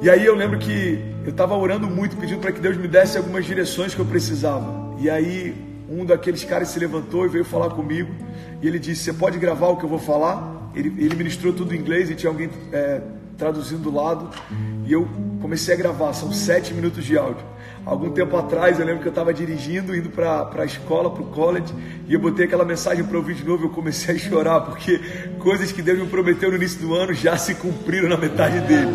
E 0.00 0.08
aí 0.08 0.24
eu 0.24 0.34
lembro 0.34 0.58
que 0.58 0.98
eu 1.24 1.30
estava 1.30 1.54
orando 1.54 1.86
muito, 1.86 2.16
pedindo 2.16 2.40
para 2.40 2.52
que 2.52 2.58
Deus 2.58 2.76
me 2.78 2.88
desse 2.88 3.18
algumas 3.18 3.44
direções 3.44 3.94
que 3.94 4.00
eu 4.00 4.06
precisava. 4.06 4.96
E 4.98 5.10
aí 5.10 5.54
um 5.86 6.06
daqueles 6.06 6.42
caras 6.42 6.68
se 6.68 6.78
levantou 6.78 7.26
e 7.26 7.28
veio 7.28 7.44
falar 7.44 7.68
comigo. 7.70 8.14
E 8.62 8.66
ele 8.66 8.78
disse: 8.78 9.04
Você 9.04 9.12
pode 9.12 9.38
gravar 9.38 9.68
o 9.68 9.76
que 9.76 9.84
eu 9.84 9.90
vou 9.90 9.98
falar? 9.98 10.70
Ele, 10.74 10.88
ele 11.04 11.14
ministrou 11.14 11.52
tudo 11.52 11.74
em 11.74 11.78
inglês 11.78 12.08
e 12.08 12.14
tinha 12.14 12.30
alguém 12.30 12.48
é, 12.72 13.02
traduzindo 13.36 13.82
do 13.82 13.94
lado. 13.94 14.30
E 14.86 14.92
eu 14.92 15.06
comecei 15.42 15.74
a 15.74 15.76
gravar. 15.76 16.14
São 16.14 16.32
sete 16.32 16.72
minutos 16.72 17.04
de 17.04 17.18
áudio. 17.18 17.44
Algum 17.84 18.10
tempo 18.10 18.36
atrás, 18.36 18.78
eu 18.78 18.86
lembro 18.86 19.02
que 19.02 19.08
eu 19.08 19.10
estava 19.10 19.34
dirigindo, 19.34 19.94
indo 19.94 20.08
para 20.08 20.48
a 20.56 20.64
escola, 20.64 21.10
para 21.10 21.22
o 21.22 21.26
college, 21.26 21.74
e 22.06 22.14
eu 22.14 22.20
botei 22.20 22.46
aquela 22.46 22.64
mensagem 22.64 23.02
para 23.02 23.16
ouvir 23.16 23.34
de 23.34 23.44
novo. 23.44 23.64
Eu 23.64 23.70
comecei 23.70 24.14
a 24.14 24.18
chorar, 24.18 24.60
porque 24.60 25.00
coisas 25.40 25.72
que 25.72 25.82
Deus 25.82 25.98
me 25.98 26.06
prometeu 26.06 26.48
no 26.50 26.56
início 26.56 26.80
do 26.80 26.94
ano 26.94 27.12
já 27.12 27.36
se 27.36 27.56
cumpriram 27.56 28.08
na 28.08 28.16
metade 28.16 28.60
dele. 28.60 28.92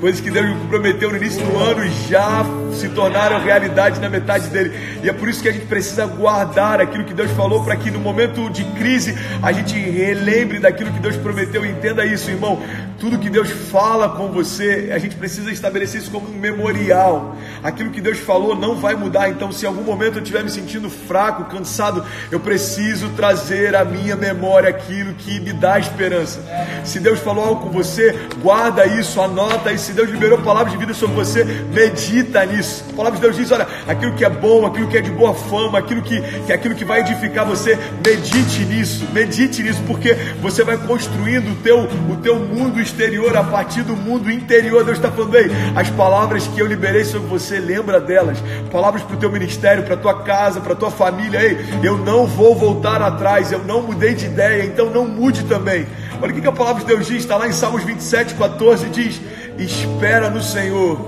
Coisas 0.00 0.20
que 0.20 0.30
Deus 0.30 0.48
me 0.48 0.68
prometeu 0.68 1.10
no 1.10 1.16
início 1.16 1.44
do 1.44 1.58
ano 1.58 1.82
já 2.08 2.44
se 2.72 2.88
tornaram 2.90 3.40
realidade 3.40 3.98
na 4.00 4.08
metade 4.08 4.48
dele. 4.48 4.72
E 5.02 5.08
é 5.08 5.12
por 5.12 5.28
isso 5.28 5.42
que 5.42 5.48
a 5.48 5.52
gente 5.52 5.66
precisa 5.66 6.06
guardar 6.06 6.80
aquilo 6.80 7.04
que 7.04 7.12
Deus 7.12 7.32
falou, 7.32 7.64
para 7.64 7.74
que 7.74 7.90
no 7.90 7.98
momento 7.98 8.48
de 8.48 8.64
crise 8.78 9.12
a 9.42 9.50
gente 9.50 9.74
relembre 9.74 10.60
daquilo 10.60 10.92
que 10.92 11.00
Deus 11.00 11.16
prometeu. 11.16 11.66
Entenda 11.66 12.06
isso, 12.06 12.30
irmão. 12.30 12.62
Tudo 13.00 13.18
que 13.18 13.30
Deus 13.30 13.48
fala 13.48 14.10
com 14.10 14.28
você, 14.28 14.90
a 14.94 14.98
gente 14.98 15.16
precisa 15.16 15.50
estabelecer 15.50 16.02
isso 16.02 16.10
como 16.10 16.28
um 16.28 16.38
memorial. 16.38 17.34
Aquilo 17.62 17.90
que 17.90 17.98
Deus 17.98 18.18
falou 18.18 18.54
não 18.54 18.76
vai 18.76 18.94
mudar. 18.94 19.30
Então, 19.30 19.50
se 19.50 19.64
em 19.64 19.68
algum 19.68 19.82
momento 19.82 20.16
eu 20.16 20.22
estiver 20.22 20.44
me 20.44 20.50
sentindo 20.50 20.90
fraco, 20.90 21.44
cansado, 21.44 22.04
eu 22.30 22.38
preciso 22.38 23.08
trazer 23.16 23.74
à 23.74 23.86
minha 23.86 24.16
memória 24.16 24.68
aquilo 24.68 25.14
que 25.14 25.40
me 25.40 25.50
dá 25.54 25.78
esperança. 25.78 26.40
Se 26.84 27.00
Deus 27.00 27.18
falou 27.20 27.42
algo 27.42 27.62
com 27.62 27.70
você, 27.70 28.14
guarda 28.42 28.84
isso, 28.84 29.18
anota. 29.18 29.72
E 29.72 29.78
se 29.78 29.92
Deus 29.92 30.10
liberou 30.10 30.36
palavras 30.42 30.70
de 30.70 30.78
vida 30.78 30.92
sobre 30.92 31.16
você, 31.16 31.42
medita 31.72 32.44
nisso. 32.44 32.84
A 32.90 32.92
palavra 32.92 33.18
de 33.18 33.22
Deus 33.24 33.36
diz: 33.36 33.50
olha, 33.50 33.66
aquilo 33.88 34.14
que 34.14 34.26
é 34.26 34.30
bom, 34.30 34.66
aquilo 34.66 34.88
que 34.88 34.98
é 34.98 35.00
de 35.00 35.10
boa 35.10 35.32
fama, 35.32 35.78
aquilo 35.78 36.02
que, 36.02 36.20
que 36.20 36.52
é 36.52 36.54
aquilo 36.54 36.74
que 36.74 36.84
vai 36.84 37.00
edificar 37.00 37.46
você, 37.46 37.78
medite 38.04 38.62
nisso, 38.66 39.06
medite 39.10 39.62
nisso, 39.62 39.82
porque 39.86 40.12
você 40.42 40.62
vai 40.62 40.76
construindo 40.76 41.52
o 41.52 41.54
teu, 41.62 41.80
o 41.80 42.16
teu 42.22 42.38
mundo 42.38 42.78
exterior 42.90 43.36
a 43.36 43.44
partir 43.44 43.82
do 43.82 43.96
mundo 43.96 44.30
interior. 44.30 44.84
Deus 44.84 44.98
está 44.98 45.10
falando, 45.10 45.36
ei, 45.36 45.50
as 45.74 45.88
palavras 45.90 46.46
que 46.46 46.60
eu 46.60 46.66
liberei 46.66 47.04
sobre 47.04 47.28
você, 47.28 47.58
lembra 47.58 48.00
delas. 48.00 48.38
Palavras 48.70 49.02
para 49.02 49.16
o 49.16 49.18
teu 49.18 49.30
ministério, 49.30 49.84
para 49.84 49.94
a 49.94 49.98
tua 49.98 50.22
casa, 50.22 50.60
para 50.60 50.72
a 50.72 50.76
tua 50.76 50.90
família. 50.90 51.40
Ei, 51.40 51.58
eu 51.82 51.96
não 51.98 52.26
vou 52.26 52.54
voltar 52.54 53.00
atrás, 53.00 53.52
eu 53.52 53.60
não 53.60 53.82
mudei 53.82 54.14
de 54.14 54.26
ideia, 54.26 54.64
então 54.64 54.90
não 54.90 55.06
mude 55.06 55.44
também. 55.44 55.86
Olha 56.20 56.32
o 56.32 56.34
que, 56.34 56.40
que 56.40 56.48
a 56.48 56.52
palavra 56.52 56.82
de 56.82 56.86
Deus 56.86 57.06
diz, 57.06 57.18
está 57.18 57.36
lá 57.36 57.48
em 57.48 57.52
Salmos 57.52 57.82
27, 57.82 58.34
14, 58.34 58.88
diz: 58.90 59.20
Espera 59.58 60.28
no 60.28 60.42
Senhor, 60.42 61.00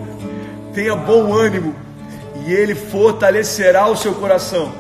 tenha 0.73 0.97
bom 0.97 1.35
ânimo, 1.35 1.75
e 2.47 2.53
Ele 2.53 2.75
fortalecerá 2.75 3.87
o 3.89 3.97
seu 3.97 4.15
coração. 4.15 4.73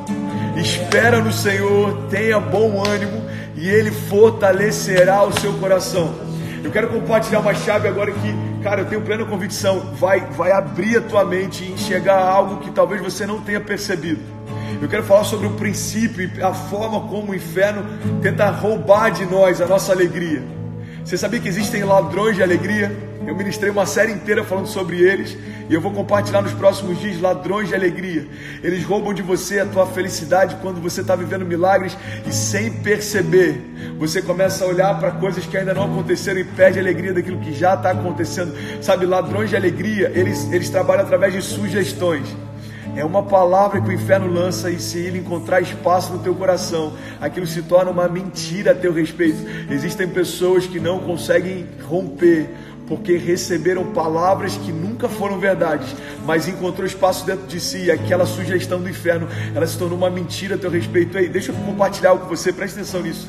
Espera 0.57 1.21
no 1.21 1.33
Senhor, 1.33 2.07
tenha 2.09 2.39
bom 2.41 2.83
ânimo, 2.87 3.23
e 3.57 3.69
Ele 3.69 3.91
fortalecerá 3.91 5.23
o 5.25 5.39
seu 5.39 5.53
coração. 5.55 6.15
Eu 6.65 6.71
quero 6.71 6.89
compartilhar 6.89 7.41
uma 7.41 7.55
chave 7.55 7.89
agora 7.89 8.13
que, 8.13 8.63
cara, 8.63 8.83
eu 8.83 8.87
tenho 8.87 9.03
plena 9.03 9.25
convicção, 9.25 9.81
vai, 9.95 10.21
vai 10.21 10.53
abrir 10.53 10.99
a 10.99 11.01
tua 11.01 11.25
mente 11.25 11.65
e 11.65 11.73
enxergar 11.73 12.19
algo 12.19 12.59
que 12.59 12.71
talvez 12.71 13.03
você 13.03 13.27
não 13.27 13.41
tenha 13.41 13.61
percebido. 13.61 14.21
Eu 14.81 14.89
quero 14.89 15.03
falar 15.03 15.25
sobre 15.25 15.47
o 15.47 15.51
princípio 15.51 16.31
e 16.35 16.43
a 16.43 16.55
forma 16.55 17.01
como 17.09 17.33
o 17.33 17.35
inferno 17.35 17.85
tenta 18.21 18.49
roubar 18.51 19.11
de 19.11 19.27
nós 19.27 19.61
a 19.61 19.67
nossa 19.67 19.93
alegria. 19.93 20.43
Você 21.05 21.19
sabia 21.19 21.41
que 21.41 21.49
existem 21.49 21.83
ladrões 21.83 22.37
de 22.37 22.43
alegria? 22.43 22.97
Eu 23.27 23.37
ministrei 23.37 23.71
uma 23.71 23.87
série 23.87 24.13
inteira 24.13 24.43
falando 24.43 24.67
sobre 24.67 25.01
eles 25.01 25.37
e 25.69 25.75
eu 25.75 25.81
vou 25.81 25.93
compartilhar 25.93 26.43
nos 26.43 26.53
próximos 26.53 26.99
dias 27.01 27.21
ladrões 27.21 27.69
de 27.69 27.75
alegria. 27.75 28.27
Eles 28.63 28.85
roubam 28.85 29.15
de 29.15 29.23
você 29.23 29.61
a 29.61 29.67
tua 29.67 29.87
felicidade 29.87 30.57
quando 30.61 30.81
você 30.81 31.01
está 31.01 31.15
vivendo 31.15 31.47
milagres 31.47 31.97
e 32.27 32.33
sem 32.33 32.71
perceber, 32.71 33.61
você 33.99 34.21
começa 34.21 34.65
a 34.65 34.69
olhar 34.69 34.99
para 34.99 35.13
coisas 35.13 35.47
que 35.47 35.57
ainda 35.57 35.73
não 35.73 35.85
aconteceram 35.85 36.41
e 36.41 36.45
perde 36.45 36.79
a 36.79 36.83
alegria 36.83 37.13
daquilo 37.13 37.39
que 37.39 37.53
já 37.55 37.75
está 37.75 37.93
acontecendo. 37.93 38.53
Sabe, 38.83 39.07
ladrões 39.07 39.51
de 39.51 39.57
alegria, 39.57 40.11
eles, 40.15 40.51
eles 40.53 40.69
trabalham 40.69 41.05
através 41.05 41.33
de 41.33 41.43
sugestões. 41.43 42.27
É 42.95 43.03
uma 43.03 43.23
palavra 43.23 43.81
que 43.81 43.89
o 43.89 43.93
inferno 43.93 44.31
lança 44.31 44.71
e 44.71 44.79
se 44.79 44.99
ele 44.99 45.19
encontrar 45.19 45.63
espaço 45.63 46.13
no 46.13 46.19
teu 46.19 46.35
coração, 46.35 46.93
aquilo 47.21 47.47
se 47.47 47.63
torna 47.63 47.91
uma 47.91 48.07
mentira 48.07 48.73
a 48.73 48.75
teu 48.75 48.93
respeito. 48.93 49.39
Existem 49.71 50.07
pessoas 50.07 50.67
que 50.67 50.79
não 50.79 50.99
conseguem 50.99 51.67
romper 51.89 52.51
porque 52.87 53.17
receberam 53.17 53.85
palavras 53.93 54.57
que 54.57 54.73
nunca 54.73 55.09
foram 55.09 55.39
verdades, 55.39 55.95
mas 56.25 56.49
encontrou 56.49 56.87
espaço 56.87 57.25
dentro 57.25 57.47
de 57.47 57.61
si 57.61 57.85
e 57.85 57.91
aquela 57.91 58.27
sugestão 58.27 58.81
do 58.81 58.89
inferno, 58.89 59.29
ela 59.55 59.67
se 59.67 59.79
tornou 59.79 59.97
uma 59.97 60.11
mentira 60.11 60.57
a 60.57 60.59
teu 60.59 60.71
respeito. 60.71 61.17
Ei, 61.17 61.29
deixa 61.29 61.53
eu 61.53 61.57
compartilhar 61.57 62.11
algo 62.11 62.25
com 62.27 62.37
você, 62.37 62.53
preste 62.53 62.75
atenção 62.75 63.03
nisso. 63.03 63.29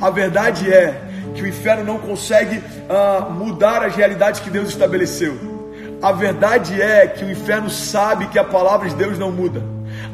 A 0.00 0.10
verdade 0.10 0.72
é 0.72 1.00
que 1.34 1.42
o 1.42 1.46
inferno 1.46 1.84
não 1.84 1.98
consegue 1.98 2.58
uh, 2.58 3.30
mudar 3.30 3.82
as 3.82 3.94
realidades 3.94 4.40
que 4.40 4.50
Deus 4.50 4.68
estabeleceu. 4.68 5.36
A 6.02 6.12
verdade 6.12 6.80
é 6.80 7.06
que 7.06 7.24
o 7.24 7.30
inferno 7.30 7.70
sabe 7.70 8.26
que 8.26 8.38
a 8.38 8.44
palavra 8.44 8.88
de 8.88 8.94
Deus 8.96 9.18
não 9.18 9.30
muda. 9.30 9.62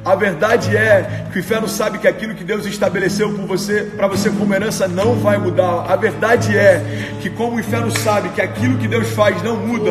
A 0.04 0.14
verdade 0.14 0.76
é 0.76 1.26
que 1.30 1.38
o 1.38 1.40
inferno 1.40 1.68
sabe 1.68 1.98
que 1.98 2.08
aquilo 2.08 2.34
que 2.34 2.44
Deus 2.44 2.64
estabeleceu 2.66 3.32
por 3.32 3.46
você, 3.46 3.82
para 3.96 4.06
você 4.06 4.30
como 4.30 4.54
herança, 4.54 4.88
não 4.88 5.14
vai 5.16 5.36
mudar. 5.36 5.84
A 5.88 5.96
verdade 5.96 6.56
é 6.56 6.82
que 7.20 7.28
como 7.28 7.56
o 7.56 7.60
inferno 7.60 7.90
sabe 7.90 8.30
que 8.30 8.40
aquilo 8.40 8.78
que 8.78 8.88
Deus 8.88 9.08
faz 9.10 9.42
não 9.42 9.56
muda, 9.56 9.90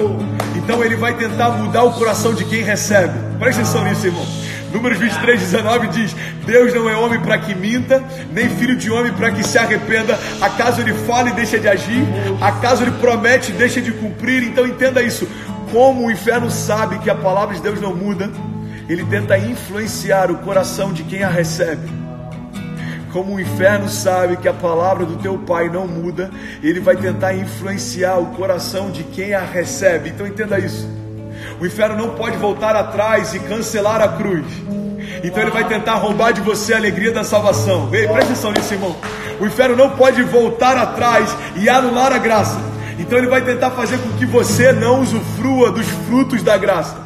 então 0.55 0.83
ele 0.83 0.95
vai 0.95 1.13
tentar 1.13 1.51
mudar 1.51 1.83
o 1.83 1.93
coração 1.93 2.33
de 2.33 2.45
quem 2.45 2.63
recebe. 2.63 3.13
Presta 3.37 3.61
atenção 3.61 3.83
nisso, 3.83 4.07
irmão. 4.07 4.25
Números 4.71 4.97
23, 4.97 5.39
19 5.39 5.87
diz: 5.87 6.15
Deus 6.45 6.73
não 6.73 6.89
é 6.89 6.95
homem 6.95 7.19
para 7.19 7.37
que 7.37 7.53
minta, 7.53 8.03
nem 8.31 8.49
filho 8.49 8.75
de 8.75 8.89
homem 8.91 9.13
para 9.13 9.31
que 9.31 9.43
se 9.43 9.57
arrependa. 9.57 10.19
Acaso 10.41 10.81
ele 10.81 10.93
fala 10.93 11.29
e 11.29 11.33
deixa 11.33 11.59
de 11.59 11.67
agir? 11.67 12.03
Acaso 12.41 12.83
ele 12.83 12.91
promete 12.91 13.51
e 13.51 13.55
deixa 13.55 13.81
de 13.81 13.91
cumprir? 13.91 14.43
Então 14.43 14.65
entenda 14.65 15.01
isso. 15.01 15.27
Como 15.71 16.07
o 16.07 16.11
inferno 16.11 16.49
sabe 16.49 16.99
que 16.99 17.09
a 17.09 17.15
palavra 17.15 17.55
de 17.55 17.61
Deus 17.61 17.79
não 17.81 17.93
muda, 17.93 18.29
ele 18.89 19.03
tenta 19.05 19.37
influenciar 19.37 20.31
o 20.31 20.37
coração 20.37 20.93
de 20.93 21.03
quem 21.03 21.23
a 21.23 21.29
recebe. 21.29 21.89
Como 23.11 23.35
o 23.35 23.39
inferno 23.39 23.89
sabe 23.89 24.37
que 24.37 24.47
a 24.47 24.53
palavra 24.53 25.05
do 25.05 25.17
teu 25.17 25.37
pai 25.39 25.69
não 25.69 25.87
muda, 25.87 26.29
ele 26.61 26.79
vai 26.79 26.95
tentar 26.95 27.33
influenciar 27.33 28.17
o 28.17 28.27
coração 28.27 28.91
de 28.91 29.03
quem 29.03 29.33
a 29.33 29.41
recebe. 29.41 30.09
Então 30.09 30.27
entenda 30.27 30.59
isso. 30.59 30.87
O 31.59 31.65
inferno 31.65 31.97
não 31.97 32.15
pode 32.15 32.37
voltar 32.37 32.75
atrás 32.75 33.33
e 33.33 33.39
cancelar 33.39 34.01
a 34.01 34.09
cruz. 34.09 34.45
Então 35.23 35.41
ele 35.41 35.51
vai 35.51 35.67
tentar 35.67 35.95
roubar 35.95 36.31
de 36.31 36.41
você 36.41 36.73
a 36.73 36.77
alegria 36.77 37.11
da 37.11 37.23
salvação. 37.23 37.89
Ei, 37.93 38.07
presta 38.07 38.31
atenção 38.31 38.51
nisso, 38.51 38.73
irmão. 38.73 38.95
O 39.39 39.45
inferno 39.45 39.75
não 39.75 39.91
pode 39.91 40.21
voltar 40.23 40.77
atrás 40.77 41.35
e 41.55 41.67
anular 41.69 42.11
a 42.11 42.17
graça. 42.17 42.59
Então 42.99 43.17
ele 43.17 43.27
vai 43.27 43.41
tentar 43.41 43.71
fazer 43.71 43.97
com 43.99 44.09
que 44.17 44.25
você 44.25 44.71
não 44.71 45.01
usufrua 45.01 45.71
dos 45.71 45.87
frutos 46.07 46.43
da 46.43 46.57
graça. 46.57 46.97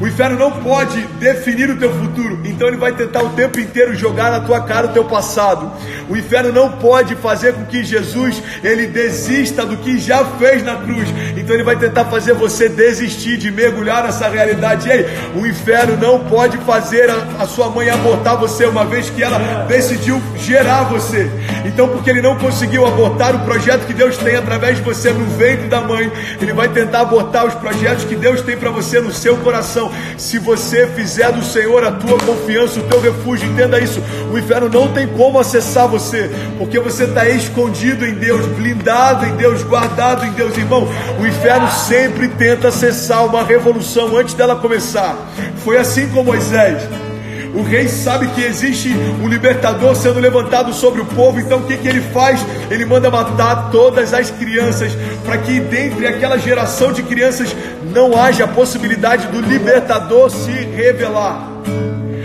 O 0.00 0.08
inferno 0.08 0.38
não 0.38 0.50
pode 0.50 0.98
definir 1.20 1.68
o 1.68 1.76
teu 1.76 1.92
futuro, 1.92 2.40
então 2.42 2.66
ele 2.66 2.78
vai 2.78 2.90
tentar 2.92 3.22
o 3.22 3.28
tempo 3.30 3.60
inteiro 3.60 3.94
jogar 3.94 4.30
na 4.30 4.40
tua 4.40 4.62
cara 4.62 4.86
o 4.86 4.92
teu 4.94 5.04
passado. 5.04 5.70
O 6.08 6.16
inferno 6.16 6.50
não 6.50 6.72
pode 6.72 7.14
fazer 7.16 7.52
com 7.52 7.66
que 7.66 7.84
Jesus 7.84 8.42
ele 8.64 8.86
desista 8.86 9.66
do 9.66 9.76
que 9.76 9.98
já 9.98 10.24
fez 10.24 10.62
na 10.64 10.76
cruz, 10.76 11.06
então 11.36 11.54
ele 11.54 11.62
vai 11.62 11.76
tentar 11.76 12.06
fazer 12.06 12.32
você 12.32 12.66
desistir 12.66 13.36
de 13.36 13.50
mergulhar 13.50 14.02
nessa 14.04 14.26
realidade. 14.26 14.88
E 14.88 14.92
aí, 14.92 15.06
o 15.34 15.46
inferno 15.46 15.98
não 15.98 16.24
pode 16.24 16.56
fazer 16.58 17.10
a, 17.10 17.16
a 17.38 17.46
sua 17.46 17.68
mãe 17.68 17.90
abortar 17.90 18.38
você 18.38 18.64
uma 18.64 18.86
vez 18.86 19.10
que 19.10 19.22
ela 19.22 19.66
decidiu 19.68 20.18
gerar 20.38 20.84
você. 20.84 21.30
Então, 21.66 21.88
porque 21.88 22.08
ele 22.08 22.22
não 22.22 22.38
conseguiu 22.38 22.86
abortar 22.86 23.36
o 23.36 23.40
projeto 23.40 23.86
que 23.86 23.92
Deus 23.92 24.16
tem 24.16 24.34
através 24.36 24.78
de 24.78 24.82
você 24.82 25.12
no 25.12 25.26
ventre 25.36 25.68
da 25.68 25.82
mãe, 25.82 26.10
ele 26.40 26.54
vai 26.54 26.70
tentar 26.70 27.00
abortar 27.00 27.44
os 27.44 27.52
projetos 27.52 28.04
que 28.04 28.16
Deus 28.16 28.40
tem 28.40 28.56
para 28.56 28.70
você 28.70 28.98
no 28.98 29.12
seu 29.12 29.36
coração 29.36 29.89
Se 30.16 30.38
você 30.38 30.86
fizer 30.88 31.32
do 31.32 31.42
Senhor 31.42 31.84
a 31.84 31.92
tua 31.92 32.18
confiança, 32.18 32.80
o 32.80 32.82
teu 32.84 33.00
refúgio, 33.00 33.50
entenda 33.50 33.78
isso. 33.80 34.02
O 34.32 34.38
inferno 34.38 34.68
não 34.68 34.88
tem 34.92 35.06
como 35.06 35.38
acessar 35.38 35.88
você, 35.88 36.30
porque 36.58 36.78
você 36.78 37.04
está 37.04 37.28
escondido 37.28 38.06
em 38.06 38.14
Deus, 38.14 38.46
blindado 38.46 39.26
em 39.26 39.36
Deus, 39.36 39.62
guardado 39.62 40.24
em 40.24 40.32
Deus, 40.32 40.56
irmão. 40.56 40.88
O 41.18 41.26
inferno 41.26 41.70
sempre 41.70 42.28
tenta 42.28 42.68
acessar 42.68 43.24
uma 43.26 43.42
revolução 43.44 44.16
antes 44.16 44.34
dela 44.34 44.56
começar. 44.56 45.16
Foi 45.64 45.76
assim 45.76 46.08
com 46.08 46.22
Moisés. 46.22 47.09
O 47.54 47.62
rei 47.62 47.88
sabe 47.88 48.28
que 48.28 48.42
existe 48.42 48.90
um 49.22 49.28
libertador 49.28 49.94
sendo 49.96 50.20
levantado 50.20 50.72
sobre 50.72 51.00
o 51.00 51.04
povo, 51.04 51.40
então 51.40 51.58
o 51.58 51.64
que, 51.64 51.76
que 51.76 51.88
ele 51.88 52.00
faz? 52.00 52.40
Ele 52.70 52.84
manda 52.84 53.10
matar 53.10 53.70
todas 53.70 54.14
as 54.14 54.30
crianças, 54.30 54.92
para 55.24 55.38
que 55.38 55.58
dentre 55.58 56.06
aquela 56.06 56.38
geração 56.38 56.92
de 56.92 57.02
crianças 57.02 57.54
não 57.92 58.16
haja 58.16 58.44
a 58.44 58.48
possibilidade 58.48 59.26
do 59.28 59.40
libertador 59.40 60.30
se 60.30 60.52
revelar. 60.52 61.48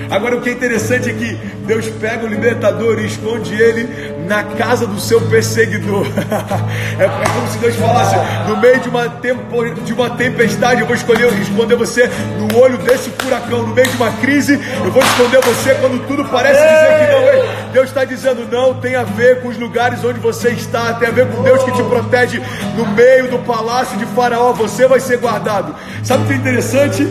Agora 0.10 0.38
o 0.38 0.41
que 0.41 0.50
é 0.50 0.51
interessante 0.51 1.10
é 1.10 1.13
que 1.13 1.36
Deus 1.65 1.88
pega 1.88 2.25
o 2.25 2.29
libertador 2.29 3.00
e 3.00 3.08
esconde 3.08 3.53
ele 3.55 4.14
na 4.27 4.44
casa 4.44 4.86
do 4.86 5.00
seu 5.00 5.22
perseguidor. 5.22 6.05
é, 7.00 7.03
é, 7.03 7.29
como 7.34 7.48
se 7.50 7.58
Deus 7.58 7.75
falasse: 7.75 8.15
no 8.48 8.58
meio 8.58 8.79
de 8.79 8.89
uma, 8.89 9.10
tempo, 9.10 9.65
de 9.84 9.94
uma 9.94 10.10
tempestade, 10.12 10.82
eu 10.82 10.88
vou 10.88 10.96
escolher 10.96 11.32
esconder 11.41 11.75
você 11.75 12.10
no 12.38 12.60
olho 12.60 12.77
desse 12.79 13.10
furacão, 13.12 13.63
no 13.63 13.74
meio 13.74 13.88
de 13.88 13.96
uma 13.96 14.12
crise, 14.13 14.60
eu 14.84 14.91
vou 14.91 15.03
esconder 15.03 15.41
você 15.41 15.75
quando 15.75 16.05
tudo 16.08 16.25
parece 16.25 16.62
dizer 16.62 17.00
que 17.00 17.13
não 17.13 17.29
é. 17.29 17.70
Deus 17.74 17.88
está 17.88 18.05
dizendo: 18.05 18.48
não, 18.51 18.74
tem 18.75 18.96
a 18.96 19.03
ver 19.03 19.41
com 19.41 19.50
os 19.50 19.58
lugares 19.58 20.03
onde 20.03 20.20
você 20.20 20.50
está, 20.50 20.94
tem 20.94 21.08
a 21.08 21.12
ver 21.12 21.27
com 21.27 21.44
Deus 21.44 21.63
que 21.63 21.72
te 21.72 21.84
protege 21.84 22.41
no 22.75 22.86
meio 22.88 23.29
do 23.29 23.39
palácio 23.39 23.98
de 23.98 24.05
Faraó. 24.08 24.53
Você 24.53 24.88
vai 24.88 25.00
ser 25.00 25.17
guardado. 25.17 25.75
Sabe 26.03 26.24
o 26.24 26.27
que 26.27 26.34
é 26.34 26.36
interessante? 26.38 27.03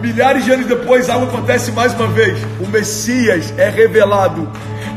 Milhares 0.00 0.44
de 0.46 0.52
anos 0.52 0.66
depois, 0.66 1.10
algo 1.10 1.26
acontece 1.26 1.70
mais 1.72 1.92
uma 1.92 2.08
vez. 2.08 2.38
O 2.58 2.66
Messias 2.66 3.52
é 3.58 3.68
revelado. 3.68 4.48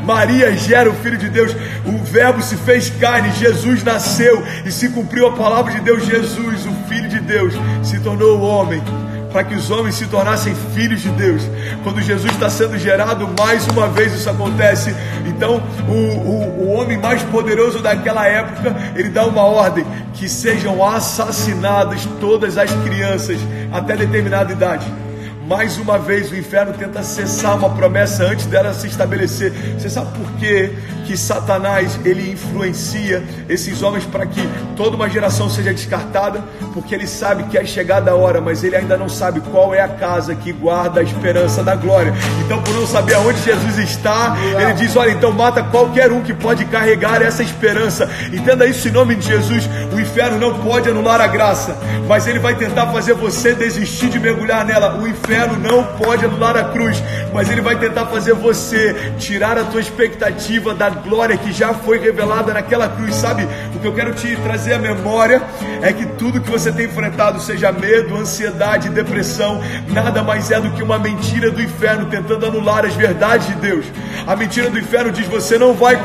Maria 0.04 0.56
gera 0.56 0.90
o 0.90 0.94
Filho 0.96 1.18
de 1.18 1.30
Deus. 1.30 1.56
O 1.86 1.98
Verbo 2.04 2.42
se 2.42 2.56
fez 2.58 2.90
carne. 2.90 3.32
Jesus 3.34 3.84
nasceu 3.84 4.44
e 4.66 4.72
se 4.72 4.90
cumpriu 4.90 5.28
a 5.28 5.32
palavra 5.34 5.74
de 5.74 5.82
Deus. 5.82 6.06
Jesus, 6.06 6.66
o 6.66 6.88
Filho 6.88 7.10
de 7.10 7.20
Deus, 7.20 7.54
se 7.84 8.00
tornou 8.00 8.42
homem 8.42 8.82
para 9.34 9.44
que 9.44 9.56
os 9.56 9.72
homens 9.72 9.96
se 9.96 10.06
tornassem 10.06 10.56
filhos 10.76 11.02
de 11.02 11.10
Deus. 11.10 11.42
Quando 11.84 12.00
Jesus 12.00 12.32
está 12.32 12.50
sendo 12.50 12.78
gerado, 12.78 13.28
mais 13.38 13.68
uma 13.68 13.88
vez 13.88 14.14
isso 14.14 14.30
acontece. 14.30 14.96
Então, 15.26 15.62
o, 15.90 15.92
o, 15.92 16.66
o 16.66 16.74
homem 16.74 17.00
mais 17.00 17.24
poderoso 17.24 17.80
daquela 17.80 18.28
época, 18.28 18.76
ele 18.96 19.10
dá 19.10 19.26
uma 19.26 19.42
ordem: 19.42 19.84
que 20.14 20.30
sejam 20.30 20.88
assassinadas 20.88 22.08
todas 22.22 22.58
as 22.58 22.72
crianças 22.84 23.40
até 23.72 23.98
determinada 23.98 24.52
idade. 24.52 24.86
Mais 25.48 25.78
uma 25.78 26.00
vez 26.00 26.32
o 26.32 26.36
inferno 26.36 26.74
tenta 26.74 27.04
cessar 27.04 27.58
uma 27.58 27.70
promessa 27.70 28.24
antes 28.24 28.46
dela 28.46 28.74
se 28.74 28.88
estabelecer. 28.88 29.52
Você 29.78 29.90
sabe 29.90 30.18
por 30.18 30.32
quê 30.40 30.72
que 31.06 31.18
Satanás 31.18 32.00
ele 32.06 32.32
influencia 32.32 33.22
esses 33.50 33.84
homens 33.84 34.06
para 34.06 34.26
que 34.26 34.42
toda 34.78 34.96
uma 34.96 35.10
geração 35.10 35.50
seja 35.50 35.74
descartada? 35.74 36.42
Porque 36.74 36.96
ele 36.96 37.06
sabe 37.06 37.44
que 37.44 37.58
é 37.58 37.66
chegada 37.66 38.12
a 38.12 38.16
hora, 38.16 38.40
mas 38.40 38.64
ele 38.64 38.78
ainda 38.78 38.96
não 38.96 39.10
sabe 39.10 39.42
qual 39.42 39.76
é 39.76 39.82
a 39.82 39.88
casa 39.90 40.34
que 40.34 40.54
guarda 40.54 41.02
a 41.02 41.04
esperança 41.04 41.62
da 41.62 41.76
glória. 41.76 42.14
Então, 42.46 42.62
por 42.62 42.74
não 42.74 42.88
saber 42.88 43.16
aonde 43.16 43.42
Jesus 43.42 43.78
está, 43.80 44.38
ele 44.58 44.74
diz: 44.74 44.96
Olha, 44.96 45.12
então 45.12 45.32
mata 45.34 45.62
qualquer 45.62 46.10
um 46.10 46.22
que 46.22 46.34
pode 46.34 46.64
carregar 46.66 47.22
essa 47.22 47.44
esperança. 47.44 48.10
Entenda 48.32 48.66
isso 48.66 48.88
em 48.88 48.92
nome 48.92 49.16
de 49.16 49.28
Jesus. 49.28 49.70
O 49.94 50.00
inferno 50.00 50.40
não 50.40 50.58
pode 50.60 50.90
anular 50.90 51.20
a 51.20 51.28
graça, 51.28 51.78
mas 52.08 52.28
ele 52.28 52.40
vai 52.40 52.56
tentar 52.56 52.88
fazer 52.88 53.14
você 53.14 53.54
desistir 53.54 54.08
de 54.08 54.20
mergulhar 54.22 54.66
nela. 54.66 54.98
O 55.02 55.08
inferno 55.08 55.33
inferno 55.34 55.58
não 55.58 55.84
pode 55.98 56.24
anular 56.24 56.56
a 56.56 56.66
cruz, 56.66 57.02
mas 57.34 57.50
ele 57.50 57.60
vai 57.60 57.76
tentar 57.76 58.06
fazer 58.06 58.34
você 58.34 59.14
tirar 59.18 59.58
a 59.58 59.64
tua 59.64 59.82
expectativa 59.82 60.76
da 60.76 60.92
glória 60.92 61.36
que 61.36 61.52
já 61.52 61.74
foi 61.74 62.00
revelada 62.00 62.54
naquela 62.54 62.88
cruz. 62.88 63.16
Sabe, 63.16 63.48
o 63.76 63.80
que 63.80 63.88
eu 63.88 63.94
quero 63.94 64.14
te 64.14 64.36
trazer 64.38 64.74
à 64.74 64.80
memória 64.80 65.42
é 65.82 65.92
que 65.92 66.06
tudo 66.06 66.40
que 66.40 66.52
você 66.52 66.72
tem 66.72 66.86
enfrentado, 66.86 67.42
seja 67.42 67.72
medo, 67.72 68.16
ansiedade, 68.16 68.90
depressão, 68.90 69.60
nada 69.90 70.22
mais 70.22 70.52
é 70.52 70.62
do 70.62 70.70
que 70.72 70.84
uma 70.84 71.00
mentira 71.00 71.50
do 71.50 71.62
inferno 71.62 72.06
tentando 72.06 72.46
anular 72.46 72.86
as 72.86 72.94
verdades 72.94 73.48
de 73.48 73.56
Deus. 73.56 73.86
A 74.28 74.36
mentira 74.36 74.70
do 74.70 74.78
inferno 74.78 75.12
diz: 75.12 75.26
você 75.26 75.58
não 75.58 75.74
vai 75.74 76.00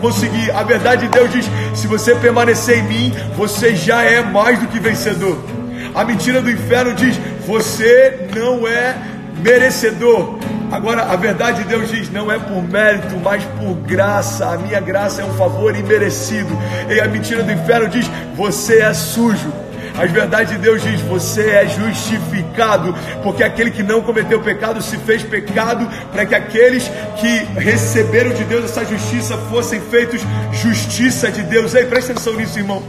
conseguir. 0.00 0.50
A 0.50 0.64
verdade 0.64 1.02
de 1.02 1.12
Deus 1.12 1.30
diz: 1.30 1.46
se 1.74 1.86
você 1.86 2.14
permanecer 2.16 2.78
em 2.78 2.82
mim, 2.82 3.14
você 3.36 3.76
já 3.76 4.02
é 4.02 4.20
mais 4.20 4.58
do 4.58 4.66
que 4.66 4.80
vencedor. 4.80 5.53
A 5.94 6.04
mentira 6.04 6.42
do 6.42 6.50
inferno 6.50 6.92
diz: 6.94 7.16
você 7.46 8.28
não 8.34 8.66
é 8.66 8.96
merecedor. 9.42 10.38
Agora, 10.72 11.02
a 11.02 11.16
verdade 11.16 11.62
de 11.62 11.68
Deus 11.68 11.88
diz: 11.88 12.10
não 12.10 12.32
é 12.32 12.38
por 12.38 12.62
mérito, 12.62 13.16
mas 13.22 13.44
por 13.44 13.74
graça. 13.86 14.46
A 14.46 14.58
minha 14.58 14.80
graça 14.80 15.22
é 15.22 15.24
um 15.24 15.34
favor 15.34 15.76
imerecido. 15.76 16.58
E 16.88 17.00
a 17.00 17.06
mentira 17.06 17.42
do 17.44 17.52
inferno 17.52 17.88
diz: 17.88 18.10
você 18.34 18.80
é 18.80 18.92
sujo. 18.92 19.52
As 19.96 20.10
verdades 20.10 20.52
de 20.52 20.58
Deus 20.58 20.82
diz: 20.82 21.00
você 21.02 21.48
é 21.50 21.68
justificado, 21.68 22.92
porque 23.22 23.44
aquele 23.44 23.70
que 23.70 23.84
não 23.84 24.00
cometeu 24.00 24.40
pecado 24.40 24.82
se 24.82 24.96
fez 24.98 25.22
pecado, 25.22 25.88
para 26.10 26.26
que 26.26 26.34
aqueles 26.34 26.90
que 27.20 27.38
receberam 27.56 28.32
de 28.32 28.42
Deus 28.42 28.64
essa 28.64 28.84
justiça 28.84 29.38
fossem 29.48 29.80
feitos 29.80 30.20
justiça 30.52 31.30
de 31.30 31.42
Deus. 31.42 31.72
Ei, 31.72 31.84
presta 31.84 32.10
atenção 32.10 32.34
nisso, 32.34 32.58
irmão. 32.58 32.82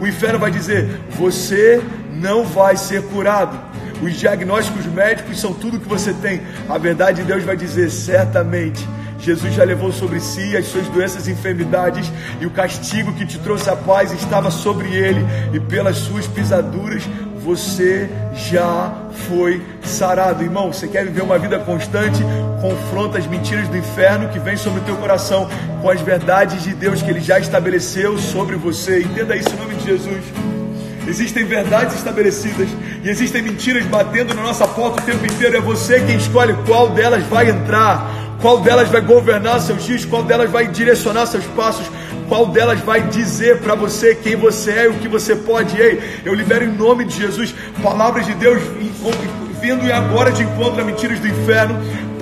O 0.00 0.06
inferno 0.06 0.38
vai 0.38 0.52
dizer: 0.52 1.00
você 1.10 1.82
não 2.14 2.44
vai 2.44 2.76
ser 2.76 3.02
curado. 3.04 3.58
Os 4.02 4.14
diagnósticos 4.14 4.86
médicos 4.86 5.40
são 5.40 5.52
tudo 5.52 5.80
que 5.80 5.88
você 5.88 6.12
tem. 6.12 6.42
A 6.68 6.78
verdade 6.78 7.22
de 7.22 7.28
Deus 7.28 7.44
vai 7.44 7.56
dizer 7.56 7.90
certamente. 7.90 8.86
Jesus 9.18 9.54
já 9.54 9.64
levou 9.64 9.90
sobre 9.90 10.20
si 10.20 10.54
as 10.56 10.66
suas 10.66 10.86
doenças 10.88 11.26
e 11.26 11.32
enfermidades, 11.32 12.12
e 12.40 12.46
o 12.46 12.50
castigo 12.50 13.12
que 13.14 13.24
te 13.24 13.38
trouxe 13.38 13.70
a 13.70 13.76
paz 13.76 14.12
estava 14.12 14.50
sobre 14.50 14.94
ele, 14.94 15.24
e 15.52 15.58
pelas 15.58 15.96
suas 15.96 16.26
pisaduras 16.26 17.02
você 17.44 18.08
já 18.34 18.92
foi 19.28 19.62
sarado. 19.82 20.42
Irmão, 20.42 20.72
você 20.72 20.88
quer 20.88 21.04
viver 21.04 21.22
uma 21.22 21.38
vida 21.38 21.58
constante? 21.58 22.22
Confronta 22.60 23.18
as 23.18 23.26
mentiras 23.26 23.68
do 23.68 23.76
inferno 23.76 24.28
que 24.28 24.38
vem 24.38 24.56
sobre 24.56 24.80
o 24.80 24.84
teu 24.84 24.96
coração 24.96 25.48
com 25.80 25.90
as 25.90 26.00
verdades 26.00 26.62
de 26.62 26.74
Deus 26.74 27.02
que 27.02 27.10
ele 27.10 27.20
já 27.20 27.38
estabeleceu 27.38 28.18
sobre 28.18 28.56
você. 28.56 29.02
Entenda 29.02 29.36
isso 29.36 29.50
em 29.50 29.56
nome 29.56 29.74
de 29.74 29.84
Jesus. 29.84 30.63
Existem 31.06 31.44
verdades 31.44 31.96
estabelecidas 31.96 32.68
e 33.02 33.08
existem 33.08 33.42
mentiras 33.42 33.84
batendo 33.86 34.34
na 34.34 34.42
nossa 34.42 34.66
porta 34.66 35.02
o 35.02 35.04
tempo 35.04 35.24
inteiro. 35.24 35.56
É 35.56 35.60
você 35.60 36.00
quem 36.00 36.16
escolhe 36.16 36.54
qual 36.66 36.90
delas 36.90 37.24
vai 37.24 37.50
entrar, 37.50 38.36
qual 38.40 38.60
delas 38.60 38.88
vai 38.88 39.00
governar 39.00 39.60
seus 39.60 39.84
dias, 39.84 40.04
qual 40.04 40.22
delas 40.22 40.50
vai 40.50 40.66
direcionar 40.66 41.26
seus 41.26 41.44
passos, 41.46 41.86
qual 42.28 42.46
delas 42.46 42.80
vai 42.80 43.02
dizer 43.08 43.58
para 43.58 43.74
você 43.74 44.14
quem 44.14 44.36
você 44.36 44.70
é 44.70 44.84
e 44.86 44.88
o 44.88 44.94
que 44.94 45.08
você 45.08 45.36
pode. 45.36 45.80
Ei, 45.80 46.20
eu 46.24 46.34
libero 46.34 46.64
em 46.64 46.72
nome 46.72 47.04
de 47.04 47.16
Jesus 47.16 47.54
palavras 47.82 48.26
de 48.26 48.34
Deus 48.34 48.62
vindo 49.64 49.86
e 49.86 49.92
agora 49.92 50.30
de 50.30 50.42
encontro 50.42 50.82
a 50.82 50.84
mentiras 50.84 51.18
do 51.18 51.26
inferno, 51.26 51.74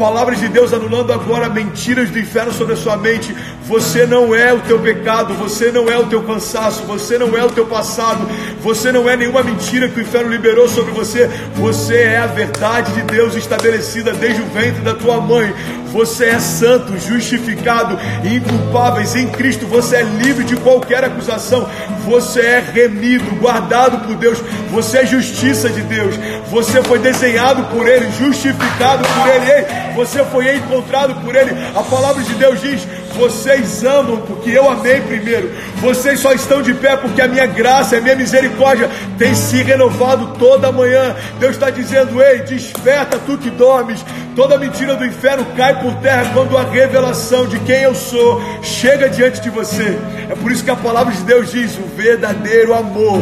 palavras 0.02 0.40
de 0.40 0.48
Deus 0.48 0.72
anulando 0.72 1.12
agora 1.12 1.48
mentiras 1.48 2.10
do 2.10 2.18
inferno 2.18 2.52
sobre 2.52 2.74
a 2.74 2.76
sua 2.76 2.96
mente. 2.96 3.32
Você 3.68 4.04
não 4.04 4.34
é 4.34 4.52
o 4.52 4.58
teu 4.58 4.80
pecado, 4.80 5.32
você 5.34 5.70
não 5.70 5.88
é 5.88 5.96
o 5.96 6.06
teu 6.06 6.20
cansaço, 6.24 6.82
você 6.82 7.16
não 7.16 7.36
é 7.38 7.44
o 7.44 7.50
teu 7.50 7.66
passado, 7.66 8.28
você 8.60 8.90
não 8.90 9.08
é 9.08 9.16
nenhuma 9.16 9.44
mentira 9.44 9.88
que 9.88 10.00
o 10.00 10.02
inferno 10.02 10.28
liberou 10.28 10.68
sobre 10.68 10.90
você. 10.90 11.30
Você 11.54 11.94
é 11.94 12.18
a 12.18 12.26
verdade 12.26 12.90
de 12.94 13.02
Deus 13.02 13.36
estabelecida 13.36 14.12
desde 14.12 14.42
o 14.42 14.46
ventre 14.46 14.82
da 14.82 14.92
tua 14.92 15.20
mãe. 15.20 15.54
Você 15.92 16.24
é 16.24 16.40
santo, 16.40 16.98
justificado 16.98 17.98
e 18.24 18.36
inculpáveis 18.36 19.14
em 19.14 19.28
Cristo. 19.28 19.66
Você 19.66 19.96
é 19.96 20.02
livre 20.02 20.42
de 20.42 20.56
qualquer 20.56 21.04
acusação. 21.04 21.68
Você 22.06 22.40
é 22.40 22.60
remido, 22.60 23.36
guardado 23.36 24.06
por 24.06 24.16
Deus. 24.16 24.38
Você 24.70 24.98
é 24.98 25.06
justiça 25.06 25.68
de 25.68 25.82
Deus. 25.82 26.16
Você 26.50 26.82
foi 26.82 26.98
desenhado 26.98 27.64
por 27.64 27.86
Ele, 27.86 28.10
justificado 28.12 29.04
por 29.06 29.28
Ele. 29.28 29.50
Ei, 29.50 29.91
você 29.94 30.24
foi 30.24 30.56
encontrado 30.56 31.14
por 31.22 31.34
Ele. 31.34 31.50
A 31.74 31.82
palavra 31.82 32.22
de 32.22 32.34
Deus 32.34 32.60
diz: 32.60 32.86
vocês 33.14 33.84
amam 33.84 34.18
porque 34.22 34.50
eu 34.50 34.68
amei 34.68 35.00
primeiro. 35.00 35.50
Vocês 35.76 36.20
só 36.20 36.32
estão 36.32 36.62
de 36.62 36.72
pé 36.74 36.96
porque 36.96 37.20
a 37.20 37.28
minha 37.28 37.46
graça, 37.46 37.96
a 37.96 38.00
minha 38.00 38.16
misericórdia 38.16 38.88
tem 39.18 39.34
se 39.34 39.62
renovado 39.62 40.38
toda 40.38 40.72
manhã. 40.72 41.14
Deus 41.38 41.52
está 41.52 41.70
dizendo: 41.70 42.22
Ei, 42.22 42.40
desperta 42.40 43.18
tu 43.18 43.36
que 43.36 43.50
dormes. 43.50 44.04
Toda 44.34 44.58
mentira 44.58 44.96
do 44.96 45.04
inferno 45.04 45.44
cai 45.56 45.78
por 45.80 45.94
terra 45.96 46.30
quando 46.32 46.56
a 46.56 46.62
revelação 46.62 47.46
de 47.46 47.58
quem 47.60 47.82
eu 47.82 47.94
sou 47.94 48.40
chega 48.62 49.08
diante 49.08 49.40
de 49.40 49.50
você. 49.50 49.98
É 50.30 50.34
por 50.34 50.50
isso 50.50 50.64
que 50.64 50.70
a 50.70 50.76
palavra 50.76 51.12
de 51.12 51.22
Deus 51.22 51.50
diz: 51.50 51.76
o 51.76 51.96
verdadeiro 51.96 52.74
amor 52.74 53.20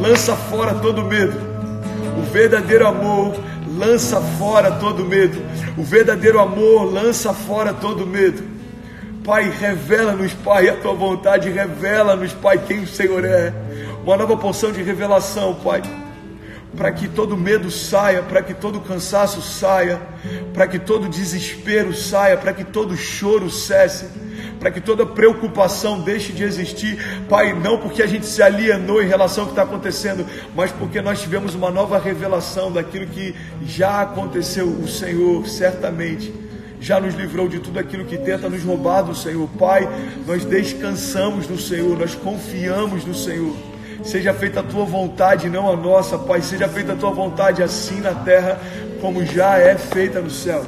lança 0.00 0.36
fora 0.36 0.74
todo 0.74 1.04
medo. 1.04 1.48
O 2.16 2.22
verdadeiro 2.30 2.86
amor 2.86 3.34
lança 3.76 4.20
fora 4.20 4.72
todo 4.72 5.04
medo. 5.04 5.40
O 5.76 5.82
verdadeiro 5.82 6.38
amor 6.38 6.84
lança 6.84 7.32
fora 7.32 7.72
todo 7.72 8.06
medo. 8.06 8.42
Pai, 9.24 9.50
revela-nos, 9.50 10.32
Pai, 10.32 10.68
a 10.68 10.76
tua 10.76 10.94
vontade, 10.94 11.50
revela-nos, 11.50 12.32
Pai, 12.32 12.58
quem 12.66 12.80
o 12.80 12.86
Senhor 12.86 13.24
é. 13.24 13.52
Uma 14.04 14.16
nova 14.16 14.36
porção 14.36 14.72
de 14.72 14.82
revelação, 14.82 15.54
Pai. 15.56 15.82
para 16.76 16.92
que 16.92 17.08
todo 17.08 17.36
medo 17.36 17.70
saia, 17.70 18.22
para 18.22 18.42
que 18.42 18.54
todo 18.54 18.80
cansaço 18.80 19.42
saia, 19.42 20.00
para 20.54 20.66
que 20.66 20.78
todo 20.78 21.08
desespero 21.08 21.94
saia, 21.94 22.36
para 22.36 22.52
que 22.52 22.64
todo 22.64 22.96
choro 22.96 23.50
cesse, 23.50 24.06
para 24.58 24.70
que 24.70 24.80
toda 24.80 25.06
preocupação 25.06 26.00
deixe 26.00 26.32
de 26.32 26.42
existir, 26.42 26.98
Pai, 27.28 27.52
não 27.52 27.78
porque 27.78 28.02
a 28.02 28.06
gente 28.06 28.26
se 28.26 28.42
alienou 28.42 29.02
em 29.02 29.06
relação 29.06 29.44
ao 29.44 29.48
que 29.48 29.52
está 29.52 29.62
acontecendo, 29.62 30.26
mas 30.54 30.72
porque 30.72 31.00
nós 31.00 31.20
tivemos 31.20 31.54
uma 31.54 31.70
nova 31.70 31.98
revelação 31.98 32.72
daquilo 32.72 33.06
que 33.06 33.34
já 33.62 34.02
aconteceu. 34.02 34.66
O 34.66 34.88
Senhor 34.88 35.46
certamente 35.46 36.32
já 36.80 37.00
nos 37.00 37.14
livrou 37.14 37.48
de 37.48 37.58
tudo 37.58 37.78
aquilo 37.78 38.04
que 38.04 38.18
tenta 38.18 38.48
nos 38.48 38.62
roubar 38.62 39.02
do 39.02 39.14
Senhor. 39.14 39.48
Pai, 39.58 39.88
nós 40.26 40.44
descansamos 40.44 41.48
no 41.48 41.58
Senhor, 41.58 41.98
nós 41.98 42.14
confiamos 42.14 43.04
no 43.04 43.14
Senhor. 43.14 43.54
Seja 44.04 44.32
feita 44.32 44.60
a 44.60 44.62
tua 44.62 44.84
vontade, 44.84 45.50
não 45.50 45.68
a 45.68 45.76
nossa, 45.76 46.16
Pai. 46.16 46.40
Seja 46.40 46.68
feita 46.68 46.92
a 46.92 46.96
tua 46.96 47.10
vontade 47.10 47.62
assim 47.62 48.00
na 48.00 48.14
terra, 48.14 48.60
como 49.00 49.24
já 49.24 49.58
é 49.58 49.76
feita 49.76 50.20
no 50.20 50.30
céu. 50.30 50.64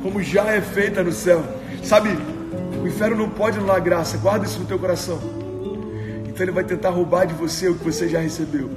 Como 0.00 0.22
já 0.22 0.44
é 0.46 0.60
feita 0.60 1.02
no 1.02 1.12
céu. 1.12 1.44
Sabe, 1.82 2.16
o 2.82 2.86
inferno 2.88 3.16
não 3.16 3.30
pode 3.30 3.58
anular 3.58 3.76
a 3.76 3.80
graça, 3.80 4.18
guarda 4.18 4.44
isso 4.44 4.58
no 4.58 4.66
teu 4.66 4.78
coração. 4.78 5.20
Então 6.26 6.44
ele 6.44 6.50
vai 6.50 6.64
tentar 6.64 6.90
roubar 6.90 7.26
de 7.26 7.34
você 7.34 7.68
o 7.68 7.76
que 7.76 7.84
você 7.84 8.08
já 8.08 8.18
recebeu. 8.18 8.68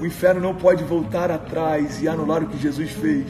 O 0.00 0.06
inferno 0.06 0.40
não 0.40 0.54
pode 0.54 0.82
voltar 0.82 1.30
atrás 1.30 2.02
e 2.02 2.08
anular 2.08 2.42
o 2.42 2.46
que 2.46 2.56
Jesus 2.56 2.90
fez. 2.90 3.26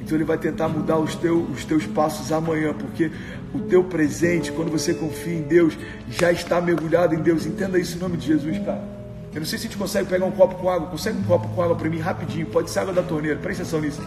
Então 0.00 0.16
ele 0.16 0.24
vai 0.24 0.38
tentar 0.38 0.68
mudar 0.68 0.98
os, 0.98 1.14
teu, 1.14 1.42
os 1.42 1.64
teus 1.64 1.86
passos 1.86 2.32
amanhã, 2.32 2.74
porque 2.74 3.12
o 3.54 3.60
teu 3.60 3.84
presente, 3.84 4.50
quando 4.50 4.70
você 4.70 4.92
confia 4.92 5.34
em 5.34 5.42
Deus, 5.42 5.78
já 6.08 6.32
está 6.32 6.60
mergulhado 6.60 7.14
em 7.14 7.18
Deus. 7.18 7.46
Entenda 7.46 7.78
isso 7.78 7.96
em 7.96 8.00
nome 8.00 8.16
de 8.16 8.26
Jesus, 8.26 8.58
cara. 8.58 8.82
Eu 9.32 9.40
não 9.40 9.46
sei 9.46 9.58
se 9.58 9.66
a 9.66 9.68
gente 9.68 9.78
consegue 9.78 10.08
pegar 10.08 10.24
um 10.24 10.32
copo 10.32 10.56
com 10.56 10.68
água. 10.68 10.88
Consegue 10.88 11.18
um 11.18 11.22
copo 11.22 11.46
com 11.48 11.62
água 11.62 11.76
para 11.76 11.88
mim 11.88 11.98
rapidinho? 11.98 12.46
Pode 12.46 12.70
ser 12.70 12.80
água 12.80 12.92
da 12.92 13.02
torneira. 13.02 13.38
Presta 13.38 13.62
atenção 13.62 13.80
nisso. 13.80 14.02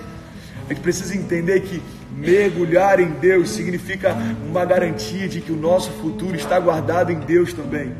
A 0.71 0.73
gente 0.73 0.83
precisa 0.83 1.13
entender 1.17 1.59
que 1.63 1.83
mergulhar 2.15 3.01
em 3.01 3.09
Deus 3.09 3.49
significa 3.49 4.15
uma 4.47 4.63
garantia 4.63 5.27
de 5.27 5.41
que 5.41 5.51
o 5.51 5.55
nosso 5.57 5.91
futuro 5.91 6.33
está 6.33 6.57
guardado 6.61 7.11
em 7.11 7.19
Deus 7.19 7.51
também. 7.51 7.93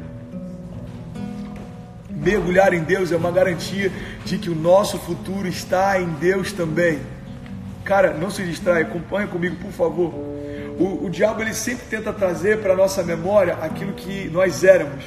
Mergulhar 2.10 2.74
em 2.74 2.82
Deus 2.82 3.12
é 3.12 3.18
uma 3.18 3.30
garantia 3.30 3.92
de 4.24 4.38
que 4.38 4.50
o 4.50 4.56
nosso 4.56 4.98
futuro 5.00 5.50
está 5.50 6.00
em 6.00 6.08
Deus 6.14 6.54
também. 6.54 7.02
Cara, 7.84 8.14
não 8.14 8.30
se 8.30 8.42
distraia, 8.44 8.86
acompanha 8.86 9.28
comigo, 9.28 9.58
por 9.58 9.74
favor. 9.74 10.14
O, 10.80 11.08
o 11.08 11.10
diabo 11.10 11.42
ele 11.42 11.54
sempre 11.54 11.88
tenta 11.90 12.14
trazer 12.14 12.60
para 12.60 12.74
nossa 12.74 13.04
memória 13.04 13.56
aquilo 13.62 13.92
que 13.92 14.30
nós 14.30 14.64
éramos 14.64 15.04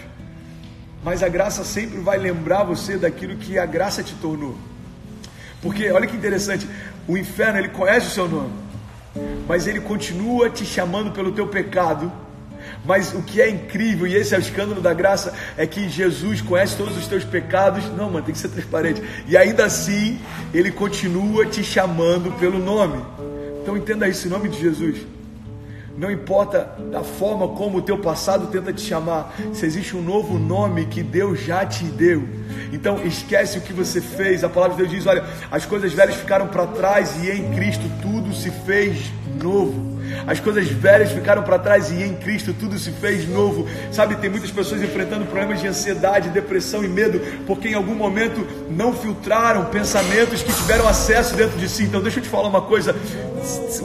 mas 1.03 1.23
a 1.23 1.29
graça 1.29 1.63
sempre 1.65 1.99
vai 1.99 2.17
lembrar 2.17 2.65
você 2.65 2.97
daquilo 2.97 3.37
que 3.37 3.59
a 3.59 3.67
graça 3.67 4.03
te 4.03 4.15
tornou. 4.15 4.57
Porque 5.61 5.91
olha 5.91 6.07
que 6.07 6.15
interessante, 6.15 6.69
o 7.07 7.17
inferno 7.17 7.59
ele 7.59 7.69
conhece 7.69 8.09
o 8.09 8.11
seu 8.11 8.29
nome, 8.29 8.53
mas 9.47 9.67
ele 9.67 9.81
continua 9.81 10.51
te 10.51 10.65
chamando 10.65 11.13
pelo 11.13 11.33
teu 11.33 11.47
pecado. 11.47 12.13
Mas 12.85 13.15
o 13.15 13.23
que 13.23 13.41
é 13.41 13.49
incrível, 13.49 14.07
e 14.07 14.15
esse 14.15 14.35
é 14.35 14.39
o 14.39 14.41
escândalo 14.41 14.81
da 14.81 14.93
graça, 14.93 15.35
é 15.57 15.67
que 15.67 15.89
Jesus 15.89 16.41
conhece 16.41 16.77
todos 16.77 16.97
os 16.97 17.07
teus 17.07 17.25
pecados. 17.25 17.85
Não, 17.97 18.11
mano, 18.11 18.25
tem 18.25 18.35
que 18.35 18.39
ser 18.39 18.49
transparente. 18.49 19.03
E 19.27 19.37
ainda 19.37 19.65
assim, 19.65 20.19
ele 20.53 20.71
continua 20.71 21.47
te 21.47 21.63
chamando 21.63 22.33
pelo 22.39 22.59
nome. 22.59 23.03
Então 23.63 23.77
entenda 23.77 24.09
isso 24.09 24.27
em 24.27 24.31
nome 24.31 24.49
de 24.49 24.61
Jesus. 24.61 24.99
Não 25.97 26.11
importa 26.11 26.77
da 26.91 27.05
forma 27.05 27.49
como 27.49 27.79
o 27.79 27.83
teu 27.83 27.99
passado 27.99 28.49
tenta 28.49 28.73
te 28.73 28.81
chamar, 28.81 29.35
se 29.53 29.65
existe 29.65 29.97
um 29.97 30.03
novo 30.03 30.39
nome 30.39 30.87
que 30.87 31.03
Deus 31.03 31.41
já 31.41 31.65
te 31.65 31.85
deu. 31.85 32.27
Então 32.73 33.01
esquece 33.05 33.59
o 33.59 33.61
que 33.61 33.73
você 33.73 34.01
fez. 34.01 34.43
A 34.43 34.49
palavra 34.49 34.77
de 34.77 34.83
Deus 34.83 34.91
diz: 34.91 35.07
olha, 35.07 35.25
as 35.51 35.65
coisas 35.65 35.93
velhas 35.93 36.17
ficaram 36.17 36.49
para 36.49 36.67
trás 36.67 37.23
e 37.23 37.31
em 37.31 37.55
Cristo 37.55 37.85
tudo 38.03 38.35
se 38.35 38.51
fez 38.51 39.13
novo. 39.41 39.94
As 40.27 40.41
coisas 40.41 40.67
velhas 40.69 41.13
ficaram 41.13 41.43
para 41.43 41.59
trás 41.59 41.91
e 41.91 42.03
em 42.03 42.15
Cristo 42.15 42.53
tudo 42.53 42.79
se 42.79 42.91
fez 42.93 43.29
novo. 43.29 43.67
Sabe, 43.93 44.17
tem 44.17 44.31
muitas 44.31 44.51
pessoas 44.51 44.83
enfrentando 44.83 45.25
problemas 45.27 45.61
de 45.61 45.67
ansiedade, 45.67 46.31
depressão 46.31 46.85
e 46.85 46.89
medo, 46.89 47.21
porque 47.47 47.69
em 47.69 47.75
algum 47.75 47.95
momento 47.95 48.47
não 48.71 48.93
filtraram 48.93 49.67
pensamentos 49.67 50.43
que 50.43 50.53
tiveram 50.53 50.89
acesso 50.89 51.35
dentro 51.35 51.59
de 51.59 51.69
si. 51.69 51.85
Então, 51.85 52.01
deixa 52.01 52.19
eu 52.19 52.23
te 52.23 52.29
falar 52.29 52.49
uma 52.49 52.63
coisa: 52.63 52.95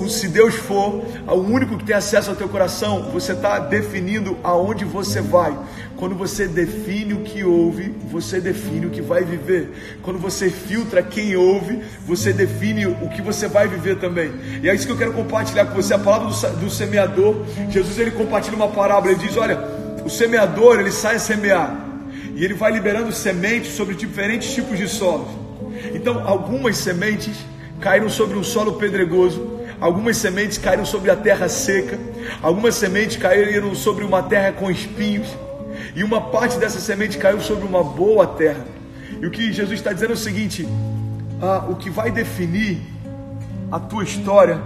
se 0.08 0.28
Deus 0.28 0.56
for 0.56 1.04
o 1.28 1.36
único 1.36 1.78
que 1.78 1.84
tem 1.84 1.96
acesso 1.96 2.30
ao 2.30 2.36
teu 2.36 2.48
coração, 2.48 3.10
você 3.12 3.34
está 3.34 3.60
definindo 3.60 4.38
aonde 4.44 4.86
você 4.86 5.22
vai. 5.22 5.58
Quando 6.00 6.16
você 6.16 6.48
define 6.48 7.14
o 7.14 7.24
que 7.24 7.44
ouve, 7.44 7.94
você 8.10 8.40
define 8.40 8.86
o 8.86 8.90
que 8.90 9.02
vai 9.02 9.22
viver. 9.22 9.98
Quando 10.02 10.18
você 10.18 10.50
filtra 10.50 11.04
quem 11.04 11.36
ouve, 11.36 11.82
você 12.08 12.32
define 12.32 12.88
o 12.88 13.10
que 13.10 13.22
você 13.22 13.50
vai 13.50 13.68
viver 13.68 13.98
também. 13.98 14.32
E 14.64 14.70
é 14.70 14.74
isso 14.74 14.86
que 14.88 14.94
eu 14.94 14.98
quero 14.98 15.12
compartilhar 15.12 15.66
com 15.66 15.76
você. 15.76 15.94
A 15.94 16.00
palavra 16.00 16.30
do, 16.30 16.60
do 16.62 16.70
semeador, 16.70 17.46
Jesus 17.70 18.00
ele 18.00 18.12
compartilha 18.12 18.56
uma 18.56 18.70
parábola. 18.70 19.12
Ele 19.12 19.20
diz: 19.20 19.36
Olha, 19.36 19.60
o 20.06 20.10
semeador 20.10 20.80
ele 20.80 20.90
sai 20.90 21.18
a 21.18 21.20
semear 21.20 21.78
e 22.34 22.46
ele 22.46 22.54
vai 22.54 22.72
liberando 22.72 23.12
sementes 23.12 23.74
sobre 23.74 23.94
diferentes 23.94 24.54
tipos 24.54 24.78
de 24.78 24.88
solos. 24.88 25.28
Então, 25.94 26.26
algumas 26.26 26.78
sementes 26.78 27.36
caíram 27.82 28.10
sobre 28.10 28.38
um 28.38 28.44
solo 28.44 28.76
pedregoso, 28.76 29.60
algumas 29.82 30.16
sementes 30.16 30.58
caíram 30.58 30.86
sobre 30.86 31.12
a 31.12 31.16
terra 31.18 31.50
seca, 31.50 32.00
algumas 32.42 32.76
sementes 32.76 33.18
caíram 33.18 33.76
sobre 33.76 34.06
uma 34.06 34.24
terra 34.24 34.54
com 34.54 34.72
espinhos 34.72 35.28
e 35.96 36.04
uma 36.04 36.22
parte 36.22 36.58
dessa 36.58 36.80
semente 36.80 37.18
caiu 37.18 37.40
sobre 37.42 37.66
uma 37.66 37.84
boa 37.84 38.28
terra. 38.28 38.66
E 39.22 39.26
o 39.26 39.32
que 39.32 39.52
Jesus 39.52 39.80
está 39.80 39.92
dizendo 39.92 40.12
é 40.12 40.14
o 40.14 40.18
seguinte: 40.18 40.68
ah, 41.42 41.66
o 41.70 41.76
que 41.76 41.90
vai 41.90 42.12
definir 42.12 42.82
a 43.72 43.80
tua 43.80 44.04
história 44.04 44.60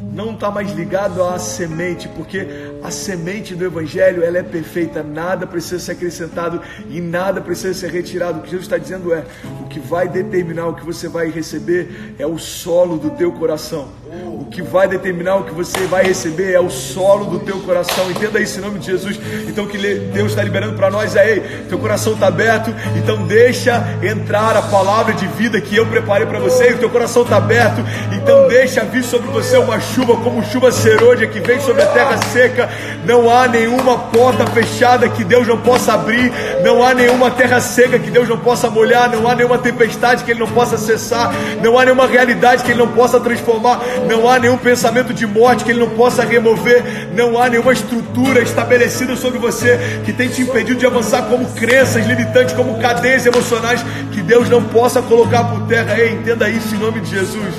não 0.00 0.32
está 0.32 0.50
mais 0.50 0.72
ligado 0.72 1.22
à 1.22 1.38
semente, 1.38 2.08
porque 2.08 2.46
a 2.82 2.90
semente 2.90 3.54
do 3.54 3.64
Evangelho 3.64 4.24
ela 4.24 4.38
é 4.38 4.42
perfeita, 4.42 5.02
nada 5.02 5.46
precisa 5.46 5.78
ser 5.78 5.92
acrescentado 5.92 6.60
e 6.88 7.00
nada 7.00 7.40
precisa 7.40 7.74
ser 7.74 7.90
retirado. 7.90 8.38
O 8.38 8.42
que 8.42 8.50
Jesus 8.50 8.66
está 8.66 8.78
dizendo 8.78 9.12
é: 9.12 9.24
o 9.60 9.68
que 9.68 9.78
vai 9.78 10.08
determinar 10.08 10.68
o 10.68 10.74
que 10.74 10.84
você 10.84 11.08
vai 11.08 11.30
receber 11.30 12.14
é 12.18 12.26
o 12.26 12.38
solo 12.38 12.96
do 12.96 13.10
teu 13.10 13.32
coração. 13.32 13.88
O 14.12 14.44
que 14.46 14.60
vai 14.60 14.88
determinar 14.88 15.36
o 15.36 15.44
que 15.44 15.54
você 15.54 15.78
vai 15.86 16.02
receber 16.02 16.52
é 16.52 16.58
o 16.58 16.68
solo 16.68 17.26
do 17.26 17.38
teu 17.38 17.60
coração. 17.60 18.10
Entenda 18.10 18.40
isso 18.40 18.58
em 18.58 18.62
nome 18.62 18.80
de 18.80 18.86
Jesus. 18.86 19.20
Então, 19.46 19.68
que 19.68 19.78
Deus 19.78 20.30
está 20.30 20.42
liberando 20.42 20.74
para 20.74 20.90
nós 20.90 21.14
é: 21.14 21.34
ei, 21.34 21.40
teu 21.68 21.78
coração 21.78 22.14
está 22.14 22.26
aberto, 22.26 22.74
então 22.96 23.24
deixa 23.28 23.86
entrar 24.02 24.56
a 24.56 24.62
palavra 24.62 25.14
de 25.14 25.28
vida 25.28 25.60
que 25.60 25.76
eu 25.76 25.86
preparei 25.86 26.26
para 26.26 26.40
você. 26.40 26.70
E 26.70 26.74
o 26.74 26.78
teu 26.78 26.90
coração 26.90 27.22
está 27.22 27.36
aberto, 27.36 27.84
então 28.12 28.48
deixa 28.48 28.82
vir 28.82 29.04
sobre 29.04 29.30
você 29.30 29.56
uma 29.58 29.78
chuva 29.78 30.16
como 30.16 30.42
chuva 30.42 30.72
serôdia 30.72 31.28
que 31.28 31.38
vem 31.38 31.60
sobre 31.60 31.82
a 31.82 31.86
terra 31.86 32.16
seca. 32.32 32.68
Não 33.04 33.30
há 33.30 33.46
nenhuma 33.46 33.96
porta 33.96 34.44
fechada 34.48 35.08
que 35.08 35.22
Deus 35.22 35.46
não 35.46 35.58
possa 35.58 35.92
abrir, 35.92 36.32
não 36.64 36.82
há 36.82 36.94
nenhuma 36.94 37.30
terra 37.30 37.60
seca 37.60 37.96
que 37.96 38.10
Deus 38.10 38.28
não 38.28 38.38
possa 38.38 38.68
molhar, 38.68 39.08
não 39.08 39.28
há 39.28 39.36
nenhuma 39.36 39.58
tempestade 39.58 40.24
que 40.24 40.32
Ele 40.32 40.40
não 40.40 40.48
possa 40.48 40.76
cessar, 40.76 41.32
não 41.62 41.78
há 41.78 41.84
nenhuma 41.84 42.08
realidade 42.08 42.64
que 42.64 42.72
Ele 42.72 42.80
não 42.80 42.88
possa 42.88 43.20
transformar, 43.20 43.80
não 44.08 44.28
há 44.28 44.38
nenhum 44.38 44.58
pensamento 44.58 45.12
de 45.12 45.26
morte 45.26 45.64
que 45.64 45.70
Ele 45.70 45.80
não 45.80 45.90
possa 45.90 46.24
remover, 46.24 47.08
não 47.14 47.40
há 47.40 47.48
nenhuma 47.48 47.72
estrutura 47.72 48.40
estabelecida 48.40 49.16
sobre 49.16 49.38
você 49.38 49.78
que 50.04 50.12
tem 50.12 50.28
te 50.28 50.42
impedido 50.42 50.78
de 50.78 50.86
avançar 50.86 51.22
como 51.22 51.46
crenças 51.52 52.06
limitantes, 52.06 52.54
como 52.54 52.78
cadeias 52.78 53.26
emocionais 53.26 53.84
que 54.12 54.22
Deus 54.22 54.48
não 54.48 54.64
possa 54.64 55.00
colocar 55.02 55.44
por 55.44 55.66
terra. 55.66 55.98
Ei, 55.98 56.12
entenda 56.12 56.48
isso 56.48 56.74
em 56.74 56.78
nome 56.78 57.00
de 57.00 57.10
Jesus. 57.10 57.54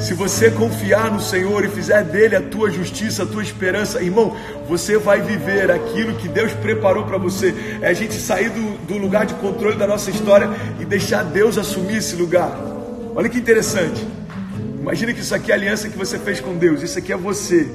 Se 0.00 0.12
você 0.12 0.50
confiar 0.50 1.10
no 1.10 1.20
Senhor 1.20 1.64
e 1.64 1.68
fizer 1.68 2.02
dele 2.04 2.36
a 2.36 2.40
tua 2.42 2.70
justiça, 2.70 3.22
a 3.22 3.26
tua 3.26 3.42
esperança, 3.42 4.02
irmão, 4.02 4.36
você 4.68 4.98
vai 4.98 5.22
viver 5.22 5.70
aquilo 5.70 6.14
que 6.16 6.28
Deus 6.28 6.52
preparou 6.52 7.04
para 7.04 7.16
você. 7.16 7.54
É 7.80 7.88
a 7.88 7.92
gente 7.94 8.14
sair 8.14 8.50
do, 8.50 8.76
do 8.86 8.98
lugar 8.98 9.24
de 9.24 9.32
controle 9.34 9.76
da 9.76 9.86
nossa 9.86 10.10
história 10.10 10.50
e 10.78 10.84
deixar 10.84 11.24
Deus 11.24 11.56
assumir 11.56 11.96
esse 11.98 12.16
lugar. 12.16 12.50
Olha 13.16 13.30
que 13.30 13.38
interessante. 13.38 14.06
Imagina 14.84 15.14
que 15.14 15.20
isso 15.20 15.34
aqui 15.34 15.50
é 15.50 15.54
a 15.54 15.56
aliança 15.56 15.88
que 15.88 15.96
você 15.96 16.18
fez 16.18 16.42
com 16.42 16.58
Deus. 16.58 16.82
Isso 16.82 16.98
aqui 16.98 17.10
é 17.10 17.16
você. 17.16 17.66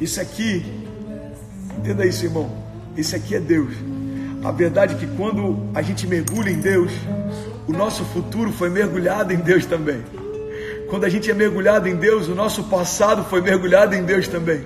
Isso 0.00 0.20
aqui, 0.20 0.64
entenda 1.76 2.06
isso, 2.06 2.24
irmão. 2.24 2.48
Isso 2.96 3.16
aqui 3.16 3.34
é 3.34 3.40
Deus. 3.40 3.74
A 4.44 4.52
verdade 4.52 4.94
é 4.94 4.96
que 4.96 5.08
quando 5.16 5.68
a 5.74 5.82
gente 5.82 6.06
mergulha 6.06 6.50
em 6.50 6.60
Deus, 6.60 6.92
o 7.66 7.72
nosso 7.72 8.04
futuro 8.04 8.52
foi 8.52 8.70
mergulhado 8.70 9.32
em 9.32 9.38
Deus 9.38 9.66
também. 9.66 10.04
Quando 10.88 11.04
a 11.04 11.08
gente 11.08 11.28
é 11.30 11.34
mergulhado 11.34 11.88
em 11.88 11.96
Deus, 11.96 12.28
o 12.28 12.34
nosso 12.34 12.64
passado 12.64 13.24
foi 13.24 13.40
mergulhado 13.40 13.94
em 13.94 14.04
Deus 14.04 14.28
também. 14.28 14.64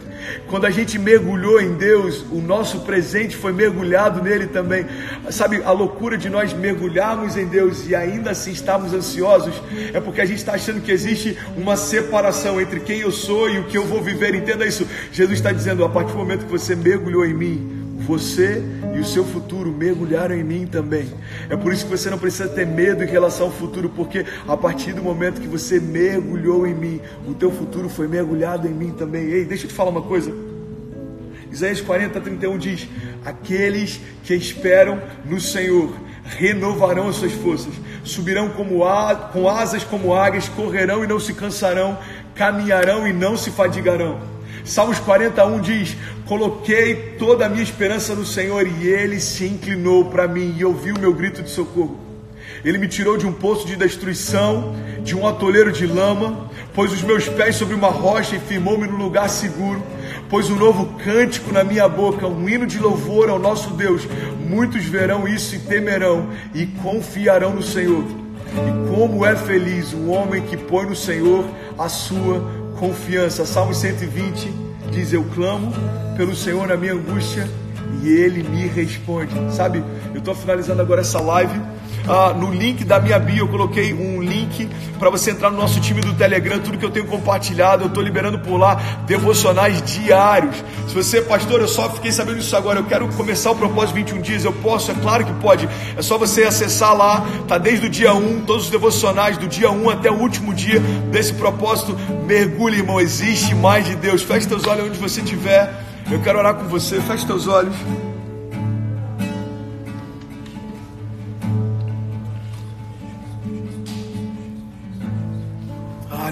Quando 0.49 0.67
a 0.67 0.71
gente 0.71 0.99
mergulhou 0.99 1.61
em 1.61 1.75
Deus, 1.75 2.25
o 2.31 2.41
nosso 2.41 2.81
presente 2.81 3.35
foi 3.35 3.53
mergulhado 3.53 4.23
nele 4.23 4.47
também. 4.47 4.85
Sabe, 5.31 5.63
a 5.63 5.73
loucura 5.73 6.19
de 6.19 6.29
nós 6.29 6.53
mergulharmos 6.53 7.37
em 7.39 7.47
Deus 7.47 7.89
e 7.89 7.95
ainda 7.95 8.33
assim 8.33 8.53
estarmos 8.53 8.93
ansiosos 8.93 9.63
é 9.95 10.01
porque 10.01 10.21
a 10.21 10.27
gente 10.27 10.39
está 10.39 10.53
achando 10.53 10.83
que 10.83 10.93
existe 10.93 11.39
uma 11.57 11.77
separação 11.77 12.61
entre 12.61 12.81
quem 12.81 13.01
eu 13.01 13.11
sou 13.11 13.49
e 13.49 13.59
o 13.59 13.65
que 13.65 13.79
eu 13.79 13.87
vou 13.87 14.03
viver. 14.03 14.35
Entenda 14.35 14.67
isso. 14.67 14.87
Jesus 15.11 15.39
está 15.39 15.53
dizendo: 15.53 15.85
a 15.85 15.89
partir 15.89 16.13
do 16.13 16.19
momento 16.19 16.45
que 16.45 16.53
você 16.53 16.77
mergulhou 16.77 17.25
em 17.25 17.35
mim, 17.35 17.80
você 18.11 18.61
e 18.93 18.99
o 18.99 19.05
seu 19.05 19.25
futuro 19.25 19.71
mergulharam 19.71 20.35
em 20.35 20.43
mim 20.43 20.67
também. 20.67 21.09
É 21.49 21.57
por 21.57 21.73
isso 21.73 21.85
que 21.85 21.91
você 21.91 22.11
não 22.11 22.19
precisa 22.19 22.49
ter 22.49 22.67
medo 22.67 23.05
em 23.05 23.07
relação 23.07 23.47
ao 23.47 23.53
futuro, 23.53 23.89
porque 23.89 24.27
a 24.49 24.57
partir 24.57 24.93
do 24.93 25.01
momento 25.01 25.41
que 25.41 25.47
você 25.47 25.79
mergulhou 25.79 26.67
em 26.67 26.75
mim, 26.75 27.01
o 27.25 27.35
teu 27.35 27.53
futuro 27.53 27.89
foi 27.89 28.09
mergulhado 28.09 28.67
em 28.67 28.73
mim 28.73 28.91
também. 28.91 29.23
Ei, 29.27 29.45
deixa 29.45 29.65
eu 29.65 29.69
te 29.69 29.75
falar 29.75 29.91
uma 29.91 30.03
coisa. 30.03 30.35
Isaías 31.53 31.81
40, 31.81 32.21
31 32.21 32.59
diz: 32.59 32.89
Aqueles 33.25 34.01
que 34.25 34.35
esperam 34.35 35.01
no 35.25 35.41
Senhor 35.41 35.93
renovarão 36.25 37.09
as 37.09 37.17
suas 37.17 37.33
forças, 37.33 37.73
subirão 38.03 38.49
como 38.51 38.85
a, 38.85 39.15
com 39.15 39.49
asas 39.49 39.85
como 39.85 40.15
águias, 40.15 40.49
correrão 40.49 41.05
e 41.05 41.07
não 41.07 41.21
se 41.21 41.33
cansarão, 41.33 41.97
caminharão 42.35 43.07
e 43.07 43.13
não 43.13 43.37
se 43.37 43.53
fadigarão. 43.53 44.40
Salmos 44.65 44.99
41 44.99 45.61
diz: 45.61 45.97
Coloquei 46.27 47.17
toda 47.19 47.47
a 47.47 47.49
minha 47.49 47.63
esperança 47.63 48.15
no 48.15 48.25
Senhor 48.25 48.67
e 48.67 48.87
ele 48.87 49.21
se 49.21 49.45
inclinou 49.47 50.07
para 50.07 50.29
mim 50.29 50.55
e 50.57 50.65
ouviu 50.65 50.95
o 50.95 51.01
meu 51.01 51.13
grito 51.13 51.43
de 51.43 51.51
socorro. 51.51 51.99
Ele 52.65 52.79
me 52.79 52.89
tirou 52.89 53.17
de 53.17 53.27
um 53.27 53.33
poço 53.33 53.67
de 53.67 53.75
destruição, 53.75 54.75
de 55.03 55.17
um 55.17 55.27
atoleiro 55.27 55.73
de 55.73 55.87
lama, 55.87 56.51
pôs 56.75 56.93
os 56.93 57.03
meus 57.03 57.27
pés 57.29 57.57
sobre 57.57 57.75
uma 57.75 57.89
rocha 57.89 58.37
e 58.37 58.41
firmou-me 58.41 58.87
no 58.87 58.97
lugar 58.97 59.29
seguro. 59.31 59.83
Pôs 60.29 60.49
um 60.51 60.57
novo 60.57 60.99
cântico 61.03 61.53
na 61.53 61.65
minha 61.65 61.89
boca, 61.89 62.27
um 62.27 62.49
hino 62.49 62.67
de 62.67 62.79
louvor 62.79 63.31
ao 63.31 63.39
nosso 63.39 63.71
Deus. 63.71 64.03
Muitos 64.47 64.85
verão 64.85 65.27
isso 65.27 65.57
e 65.57 65.59
temerão 65.59 66.29
e 66.55 66.67
confiarão 66.67 67.55
no 67.55 67.63
Senhor. 67.63 68.05
E 68.05 68.95
como 68.95 69.25
é 69.25 69.35
feliz 69.35 69.93
o 69.93 70.09
homem 70.09 70.43
que 70.43 70.57
põe 70.57 70.87
no 70.87 70.97
Senhor 70.97 71.45
a 71.79 71.89
sua 71.89 72.60
confiança. 72.81 73.45
Salmo 73.45 73.75
120 73.75 74.51
diz: 74.91 75.13
Eu 75.13 75.23
clamo 75.35 75.73
pelo 76.17 76.35
Senhor 76.35 76.67
na 76.67 76.77
minha 76.77 76.95
angústia 76.95 77.47
e 78.03 78.09
ele 78.09 78.43
me 78.43 78.67
responde. 78.67 79.35
Sabe, 79.55 79.85
eu 80.13 80.19
estou 80.19 80.35
finalizando 80.35 80.81
agora 80.81 81.03
essa 81.03 81.21
live 81.21 81.61
ah, 82.09 82.33
no 82.33 82.53
link 82.53 82.85
da 82.85 82.99
minha 83.01 83.19
bio 83.19 83.39
eu 83.39 83.49
coloquei 83.49 83.93
um 83.93 84.23
link 84.23 84.69
para 84.99 85.09
você 85.09 85.31
entrar 85.31 85.51
no 85.51 85.57
nosso 85.57 85.81
time 85.81 86.01
do 86.01 86.13
Telegram, 86.15 86.59
tudo 86.59 86.77
que 86.77 86.85
eu 86.85 86.91
tenho 86.91 87.07
compartilhado, 87.07 87.85
eu 87.85 87.89
estou 87.89 88.03
liberando 88.03 88.39
por 88.39 88.59
lá 88.59 88.75
devocionais 89.07 89.81
diários. 89.83 90.57
Se 90.87 90.95
você, 90.95 91.23
pastor, 91.23 91.61
eu 91.61 91.69
só 91.69 91.89
fiquei 91.91 92.13
sabendo 92.13 92.39
isso 92.39 92.55
agora, 92.55 92.81
eu 92.81 92.85
quero 92.85 93.09
começar 93.15 93.51
o 93.51 93.57
propósito 93.57 93.95
21 93.95 94.21
dias, 94.21 94.45
eu 94.45 94.53
posso, 94.53 94.91
é 94.91 94.95
claro 94.95 95.25
que 95.25 95.33
pode. 95.35 95.69
É 95.97 96.03
só 96.03 96.19
você 96.19 96.45
acessar 96.45 96.95
lá, 96.95 97.27
tá 97.49 97.57
desde 97.57 97.87
o 97.87 97.91
dia 97.91 98.13
1, 98.13 98.43
todos 98.43 98.65
os 98.65 98.71
devocionais 98.71 99.39
do 99.39 99.49
dia 99.49 99.71
1 99.71 99.91
até 99.91 100.11
o 100.11 100.15
último 100.15 100.53
dia 100.53 100.81
desse 101.11 101.33
propósito. 101.33 101.97
Mergulhe, 102.27 102.79
irmão, 102.79 103.01
existe 103.01 103.55
mais 103.55 103.87
de 103.87 103.97
Deus. 103.97 104.23
Feche 104.23 104.47
teus 104.47 104.67
olhos 104.67 104.87
onde 104.87 104.99
você 104.99 105.21
estiver. 105.21 105.73
Eu 106.11 106.21
quero 106.21 106.39
orar 106.39 106.55
com 106.55 106.65
você. 106.65 107.01
Feche 107.01 107.27
teus 107.27 107.47
olhos. 107.47 107.75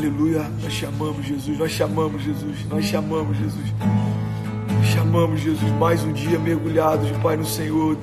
Aleluia. 0.09 0.51
Nós 0.63 0.73
chamamos 0.73 1.27
Jesus, 1.27 1.59
nós 1.59 1.71
chamamos 1.71 2.23
Jesus, 2.23 2.65
nós 2.71 2.83
chamamos 2.87 3.37
Jesus. 3.37 3.75
Nós 4.75 4.87
chamamos 4.87 5.41
Jesus 5.41 5.71
mais 5.73 6.03
um 6.03 6.13
dia 6.15 6.39
mergulhados, 6.39 7.11
Pai, 7.23 7.37
no 7.37 7.45
Senhor, 7.45 7.95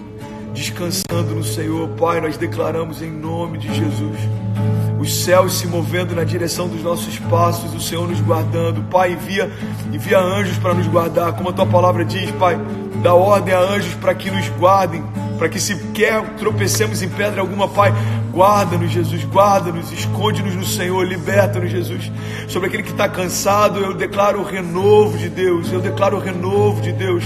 descansando 0.54 1.34
no 1.34 1.44
Senhor. 1.44 1.90
Pai, 1.90 2.22
nós 2.22 2.38
declaramos 2.38 3.02
em 3.02 3.10
nome 3.10 3.58
de 3.58 3.74
Jesus. 3.74 4.20
Os 5.00 5.24
céus 5.24 5.54
se 5.54 5.66
movendo 5.66 6.16
na 6.16 6.24
direção 6.24 6.68
dos 6.68 6.84
nossos 6.84 7.18
passos, 7.18 7.74
o 7.74 7.82
Senhor 7.82 8.08
nos 8.08 8.22
guardando. 8.22 8.84
Pai, 8.84 9.14
envia, 9.14 9.52
envia 9.92 10.20
anjos 10.20 10.60
para 10.60 10.76
nos 10.76 10.86
guardar, 10.86 11.34
como 11.34 11.50
a 11.50 11.54
tua 11.54 11.66
palavra 11.66 12.06
diz, 12.06 12.30
Pai. 12.34 12.56
Dá 13.02 13.16
ordem 13.16 13.56
a 13.56 13.60
anjos 13.60 13.96
para 13.96 14.14
que 14.14 14.30
nos 14.30 14.48
guardem, 14.50 15.04
para 15.40 15.50
que 15.50 15.60
se 15.60 15.76
quer 15.92 16.24
tropecemos 16.36 17.02
em 17.02 17.10
pedra 17.10 17.42
alguma, 17.42 17.68
Pai, 17.68 17.92
Guarda-nos, 18.36 18.92
Jesus, 18.92 19.24
guarda-nos, 19.24 19.94
esconde-nos 19.94 20.56
no 20.56 20.66
Senhor, 20.66 21.08
liberta-nos, 21.08 21.72
Jesus. 21.72 22.12
Sobre 22.50 22.68
aquele 22.68 22.84
que 22.84 22.92
está 22.92 23.08
cansado, 23.08 23.80
eu 23.80 23.94
declaro 23.94 24.42
o 24.42 24.44
renovo 24.44 25.18
de 25.18 25.30
Deus, 25.30 25.72
eu 25.72 25.80
declaro 25.80 26.18
o 26.18 26.20
renovo 26.20 26.82
de 26.82 26.92
Deus. 26.92 27.24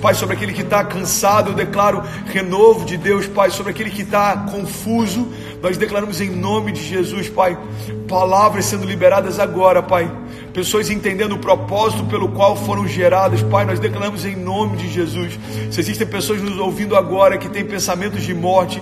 Pai, 0.00 0.14
sobre 0.14 0.36
aquele 0.36 0.52
que 0.52 0.62
está 0.62 0.84
cansado, 0.84 1.50
eu 1.50 1.54
declaro 1.54 2.00
renovo 2.26 2.84
de 2.84 2.96
Deus, 2.96 3.26
Pai. 3.26 3.50
Sobre 3.50 3.72
aquele 3.72 3.90
que 3.90 4.02
está 4.02 4.36
confuso, 4.52 5.26
nós 5.60 5.76
declaramos 5.76 6.20
em 6.20 6.30
nome 6.30 6.70
de 6.70 6.86
Jesus, 6.86 7.28
Pai. 7.28 7.58
Palavras 8.06 8.64
sendo 8.64 8.86
liberadas 8.86 9.40
agora, 9.40 9.82
Pai. 9.82 10.08
Pessoas 10.54 10.90
entendendo 10.90 11.32
o 11.32 11.38
propósito 11.38 12.04
pelo 12.04 12.28
qual 12.28 12.54
foram 12.54 12.86
geradas, 12.86 13.42
Pai. 13.42 13.64
Nós 13.64 13.80
declaramos 13.80 14.24
em 14.24 14.36
nome 14.36 14.76
de 14.76 14.88
Jesus. 14.88 15.36
Se 15.72 15.80
existem 15.80 16.06
pessoas 16.06 16.40
nos 16.40 16.56
ouvindo 16.56 16.94
agora 16.94 17.36
que 17.36 17.48
têm 17.48 17.64
pensamentos 17.64 18.22
de 18.22 18.32
morte, 18.32 18.80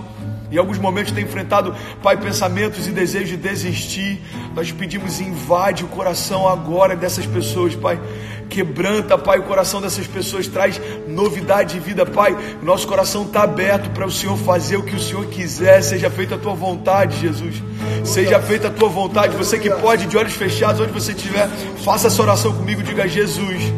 em 0.50 0.58
alguns 0.58 0.78
momentos 0.78 1.12
tem 1.12 1.24
enfrentado, 1.24 1.74
Pai, 2.02 2.16
pensamentos 2.16 2.86
e 2.88 2.90
desejos 2.90 3.28
de 3.28 3.36
desistir. 3.36 4.20
Nós 4.54 4.72
pedimos, 4.72 5.20
invade 5.20 5.84
o 5.84 5.88
coração 5.88 6.48
agora 6.48 6.96
dessas 6.96 7.24
pessoas, 7.24 7.76
Pai. 7.76 8.00
Quebranta, 8.48 9.16
Pai, 9.16 9.38
o 9.38 9.44
coração 9.44 9.80
dessas 9.80 10.08
pessoas, 10.08 10.48
traz 10.48 10.80
novidade 11.06 11.74
de 11.74 11.80
vida, 11.80 12.04
Pai. 12.04 12.36
Nosso 12.60 12.86
coração 12.88 13.22
está 13.22 13.44
aberto 13.44 13.90
para 13.90 14.04
o 14.04 14.10
Senhor 14.10 14.36
fazer 14.38 14.76
o 14.76 14.82
que 14.82 14.96
o 14.96 14.98
Senhor 14.98 15.24
quiser. 15.26 15.80
Seja 15.82 16.10
feita 16.10 16.34
a 16.34 16.38
tua 16.38 16.54
vontade, 16.54 17.20
Jesus. 17.20 17.62
Seja 18.04 18.40
feita 18.40 18.66
a 18.66 18.70
tua 18.70 18.88
vontade. 18.88 19.36
Você 19.36 19.56
que 19.56 19.70
pode, 19.70 20.06
de 20.06 20.18
olhos 20.18 20.34
fechados, 20.34 20.80
onde 20.80 20.92
você 20.92 21.12
estiver, 21.12 21.48
faça 21.84 22.08
essa 22.08 22.20
oração 22.20 22.52
comigo. 22.52 22.82
Diga, 22.82 23.06
Jesus, 23.06 23.72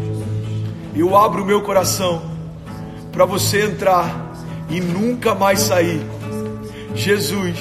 eu 0.96 1.14
abro 1.14 1.42
o 1.42 1.46
meu 1.46 1.60
coração 1.60 2.22
para 3.12 3.26
você 3.26 3.66
entrar 3.66 4.32
e 4.70 4.80
nunca 4.80 5.34
mais 5.34 5.60
sair 5.60 6.00
Jesus, 6.94 7.56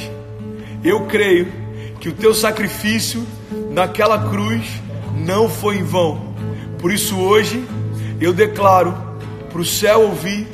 eu 0.83 1.05
creio 1.05 1.47
que 1.99 2.09
o 2.09 2.13
teu 2.13 2.33
sacrifício 2.33 3.25
naquela 3.71 4.29
cruz 4.29 4.65
não 5.25 5.49
foi 5.49 5.77
em 5.77 5.83
vão. 5.83 6.33
Por 6.79 6.91
isso 6.91 7.17
hoje 7.17 7.63
eu 8.19 8.33
declaro 8.33 8.95
para 9.51 9.61
o 9.61 9.65
céu 9.65 10.01
ouvir, 10.01 10.47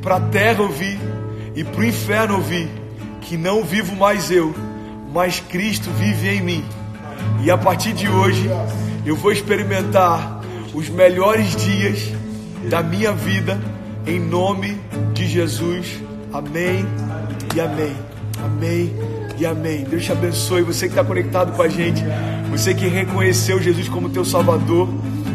para 0.00 0.16
a 0.16 0.20
terra 0.20 0.62
ouvir 0.62 0.98
e 1.54 1.64
para 1.64 1.80
o 1.80 1.84
inferno 1.84 2.34
ouvir 2.34 2.68
que 3.22 3.36
não 3.36 3.64
vivo 3.64 3.96
mais 3.96 4.30
eu, 4.30 4.54
mas 5.12 5.40
Cristo 5.40 5.90
vive 5.92 6.28
em 6.28 6.42
mim. 6.42 6.64
E 7.42 7.50
a 7.50 7.56
partir 7.56 7.92
de 7.92 8.08
hoje 8.08 8.50
eu 9.06 9.16
vou 9.16 9.32
experimentar 9.32 10.42
os 10.74 10.88
melhores 10.88 11.56
dias 11.56 12.12
da 12.68 12.82
minha 12.82 13.12
vida 13.12 13.58
em 14.06 14.20
nome 14.20 14.78
de 15.14 15.26
Jesus. 15.26 16.00
Amém 16.32 16.84
e 17.54 17.60
amém. 17.60 18.11
Amém 18.40 18.94
e 19.38 19.46
amém. 19.46 19.84
Deus 19.84 20.04
te 20.04 20.12
abençoe. 20.12 20.62
Você 20.62 20.86
que 20.86 20.92
está 20.92 21.04
conectado 21.04 21.52
com 21.52 21.62
a 21.62 21.68
gente, 21.68 22.02
você 22.50 22.74
que 22.74 22.86
reconheceu 22.86 23.60
Jesus 23.60 23.88
como 23.88 24.08
teu 24.08 24.24
Salvador. 24.24 24.88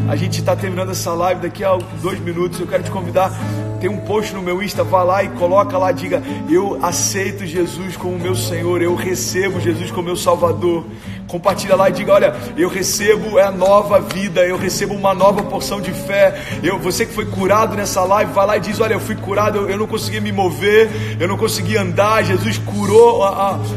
A 0.08 0.16
gente 0.16 0.40
está 0.40 0.56
terminando 0.56 0.92
essa 0.92 1.14
live 1.14 1.42
daqui 1.42 1.64
a 1.64 1.78
dois 2.02 2.20
minutos. 2.20 2.60
Eu 2.60 2.68
quero 2.68 2.84
te 2.84 2.92
convidar. 2.92 3.32
Tem 3.80 3.90
um 3.90 3.98
post 3.98 4.34
no 4.34 4.42
meu 4.42 4.62
Insta, 4.62 4.84
vá 4.84 5.04
lá 5.04 5.24
e 5.24 5.30
coloca 5.30 5.78
lá, 5.78 5.92
diga: 5.92 6.22
Eu 6.50 6.80
aceito 6.82 7.46
Jesus 7.46 7.96
como 7.96 8.18
meu 8.18 8.36
Senhor, 8.36 8.82
eu 8.82 8.96
recebo 8.96 9.60
Jesus 9.60 9.92
como 9.92 10.08
meu 10.08 10.16
Salvador. 10.16 10.86
Compartilha 11.28 11.76
lá 11.76 11.90
e 11.90 11.92
diga: 11.92 12.14
Olha, 12.14 12.36
eu 12.56 12.70
recebo 12.70 13.38
a 13.38 13.52
nova 13.52 14.00
vida, 14.00 14.42
eu 14.42 14.58
recebo 14.58 14.94
uma 14.94 15.14
nova 15.14 15.44
porção 15.44 15.82
de 15.82 15.92
fé. 15.92 16.34
Eu, 16.64 16.80
você 16.80 17.06
que 17.06 17.14
foi 17.14 17.26
curado 17.26 17.76
nessa 17.76 18.04
live, 18.04 18.32
vai 18.32 18.48
lá 18.48 18.58
e 18.58 18.60
diz: 18.62 18.80
Olha, 18.80 18.94
eu 18.94 19.00
fui 19.00 19.16
curado, 19.16 19.58
eu, 19.58 19.70
eu 19.70 19.78
não 19.78 19.88
consegui 19.88 20.22
me 20.22 20.32
mover, 20.32 20.90
eu 21.20 21.28
não 21.28 21.38
consegui 21.38 21.78
andar. 21.78 22.24
Jesus 22.24 22.58
curou 22.60 23.24
a, 23.24 23.30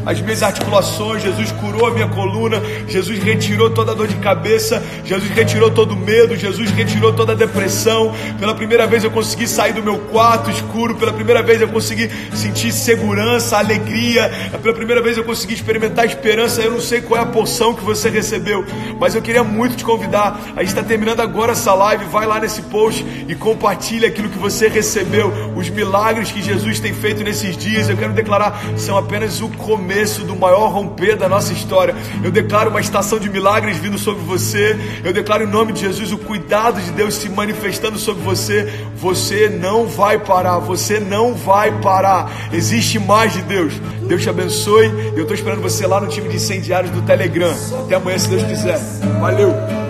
a, 0.05 0.11
as 0.11 0.21
minhas 0.21 0.41
articulações, 0.41 1.23
Jesus 1.23 1.51
curou 1.53 1.87
a 1.87 1.91
minha 1.91 2.07
coluna, 2.07 2.61
Jesus 2.87 3.19
retirou 3.19 3.69
toda 3.69 3.91
a 3.91 3.95
dor 3.95 4.07
de 4.07 4.15
cabeça, 4.15 4.81
Jesus 5.03 5.29
retirou 5.31 5.69
todo 5.69 5.91
o 5.91 5.97
medo, 5.97 6.37
Jesus 6.37 6.71
retirou 6.71 7.11
toda 7.11 7.33
a 7.33 7.35
depressão. 7.35 8.13
Pela 8.39 8.55
primeira 8.55 8.87
vez 8.87 9.03
eu 9.03 9.11
consegui 9.11 9.47
sair 9.47 9.73
do 9.73 9.83
meu 9.83 9.90
quarto 9.99 10.49
escuro, 10.49 10.95
pela 10.95 11.13
primeira 11.13 11.41
vez 11.41 11.61
eu 11.61 11.67
consegui 11.67 12.09
sentir 12.33 12.71
segurança, 12.71 13.57
alegria, 13.57 14.31
pela 14.61 14.73
primeira 14.73 15.01
vez 15.01 15.17
eu 15.17 15.23
consegui 15.23 15.53
experimentar 15.53 16.05
esperança. 16.05 16.61
Eu 16.61 16.71
não 16.71 16.81
sei 16.81 17.01
qual 17.01 17.19
é 17.19 17.23
a 17.23 17.25
porção 17.25 17.73
que 17.73 17.83
você 17.83 18.09
recebeu. 18.09 18.65
Mas 18.99 19.15
eu 19.15 19.21
queria 19.21 19.43
muito 19.43 19.75
te 19.75 19.83
convidar. 19.83 20.39
A 20.55 20.59
gente 20.59 20.69
está 20.69 20.83
terminando 20.83 21.19
agora 21.19 21.53
essa 21.53 21.73
live. 21.73 22.05
Vai 22.05 22.25
lá 22.25 22.39
nesse 22.39 22.61
post 22.63 23.05
e 23.27 23.35
compartilha 23.35 24.07
aquilo 24.07 24.29
que 24.29 24.37
você 24.37 24.67
recebeu. 24.67 25.31
Os 25.55 25.69
milagres 25.69 26.31
que 26.31 26.41
Jesus 26.41 26.79
tem 26.79 26.93
feito 26.93 27.23
nesses 27.23 27.57
dias. 27.57 27.89
Eu 27.89 27.97
quero 27.97 28.13
declarar 28.13 28.61
são 28.77 28.97
apenas 28.97 29.41
o 29.41 29.49
começo 29.49 30.23
do 30.23 30.35
maior 30.35 30.69
romper 30.69 31.15
da 31.15 31.27
nossa 31.27 31.53
história. 31.53 31.95
Eu 32.23 32.31
declaro 32.31 32.69
uma 32.69 32.81
estação 32.81 33.19
de 33.19 33.29
milagres 33.29 33.77
vindo 33.77 33.97
sobre 33.97 34.23
você. 34.23 34.77
Eu 35.03 35.13
declaro 35.13 35.43
em 35.43 35.47
nome 35.47 35.73
de 35.73 35.81
Jesus 35.81 36.11
o 36.11 36.17
cuidado 36.17 36.81
de 36.81 36.91
Deus 36.91 37.15
se 37.15 37.29
manifestando 37.29 37.97
sobre 37.97 38.23
você. 38.23 38.71
Você 38.95 39.49
não 39.49 39.80
vai 39.87 40.19
parar. 40.19 40.59
Você 40.59 40.99
não 40.99 41.33
vai 41.33 41.71
parar. 41.81 42.49
Existe 42.53 42.99
mais 42.99 43.33
de 43.33 43.41
Deus. 43.41 43.73
Deus 44.07 44.21
te 44.21 44.29
abençoe. 44.29 44.87
Eu 45.15 45.23
estou 45.23 45.35
esperando 45.35 45.61
você 45.61 45.85
lá 45.87 45.99
no 45.99 46.07
time 46.07 46.29
de 46.29 46.35
incendiários 46.37 46.91
do 46.91 47.01
Telegram. 47.01 47.53
Até 47.85 47.95
amanhã, 47.95 48.17
se 48.17 48.27
Deus 48.27 48.43
quiser. 48.43 48.77
Valeu! 49.19 49.80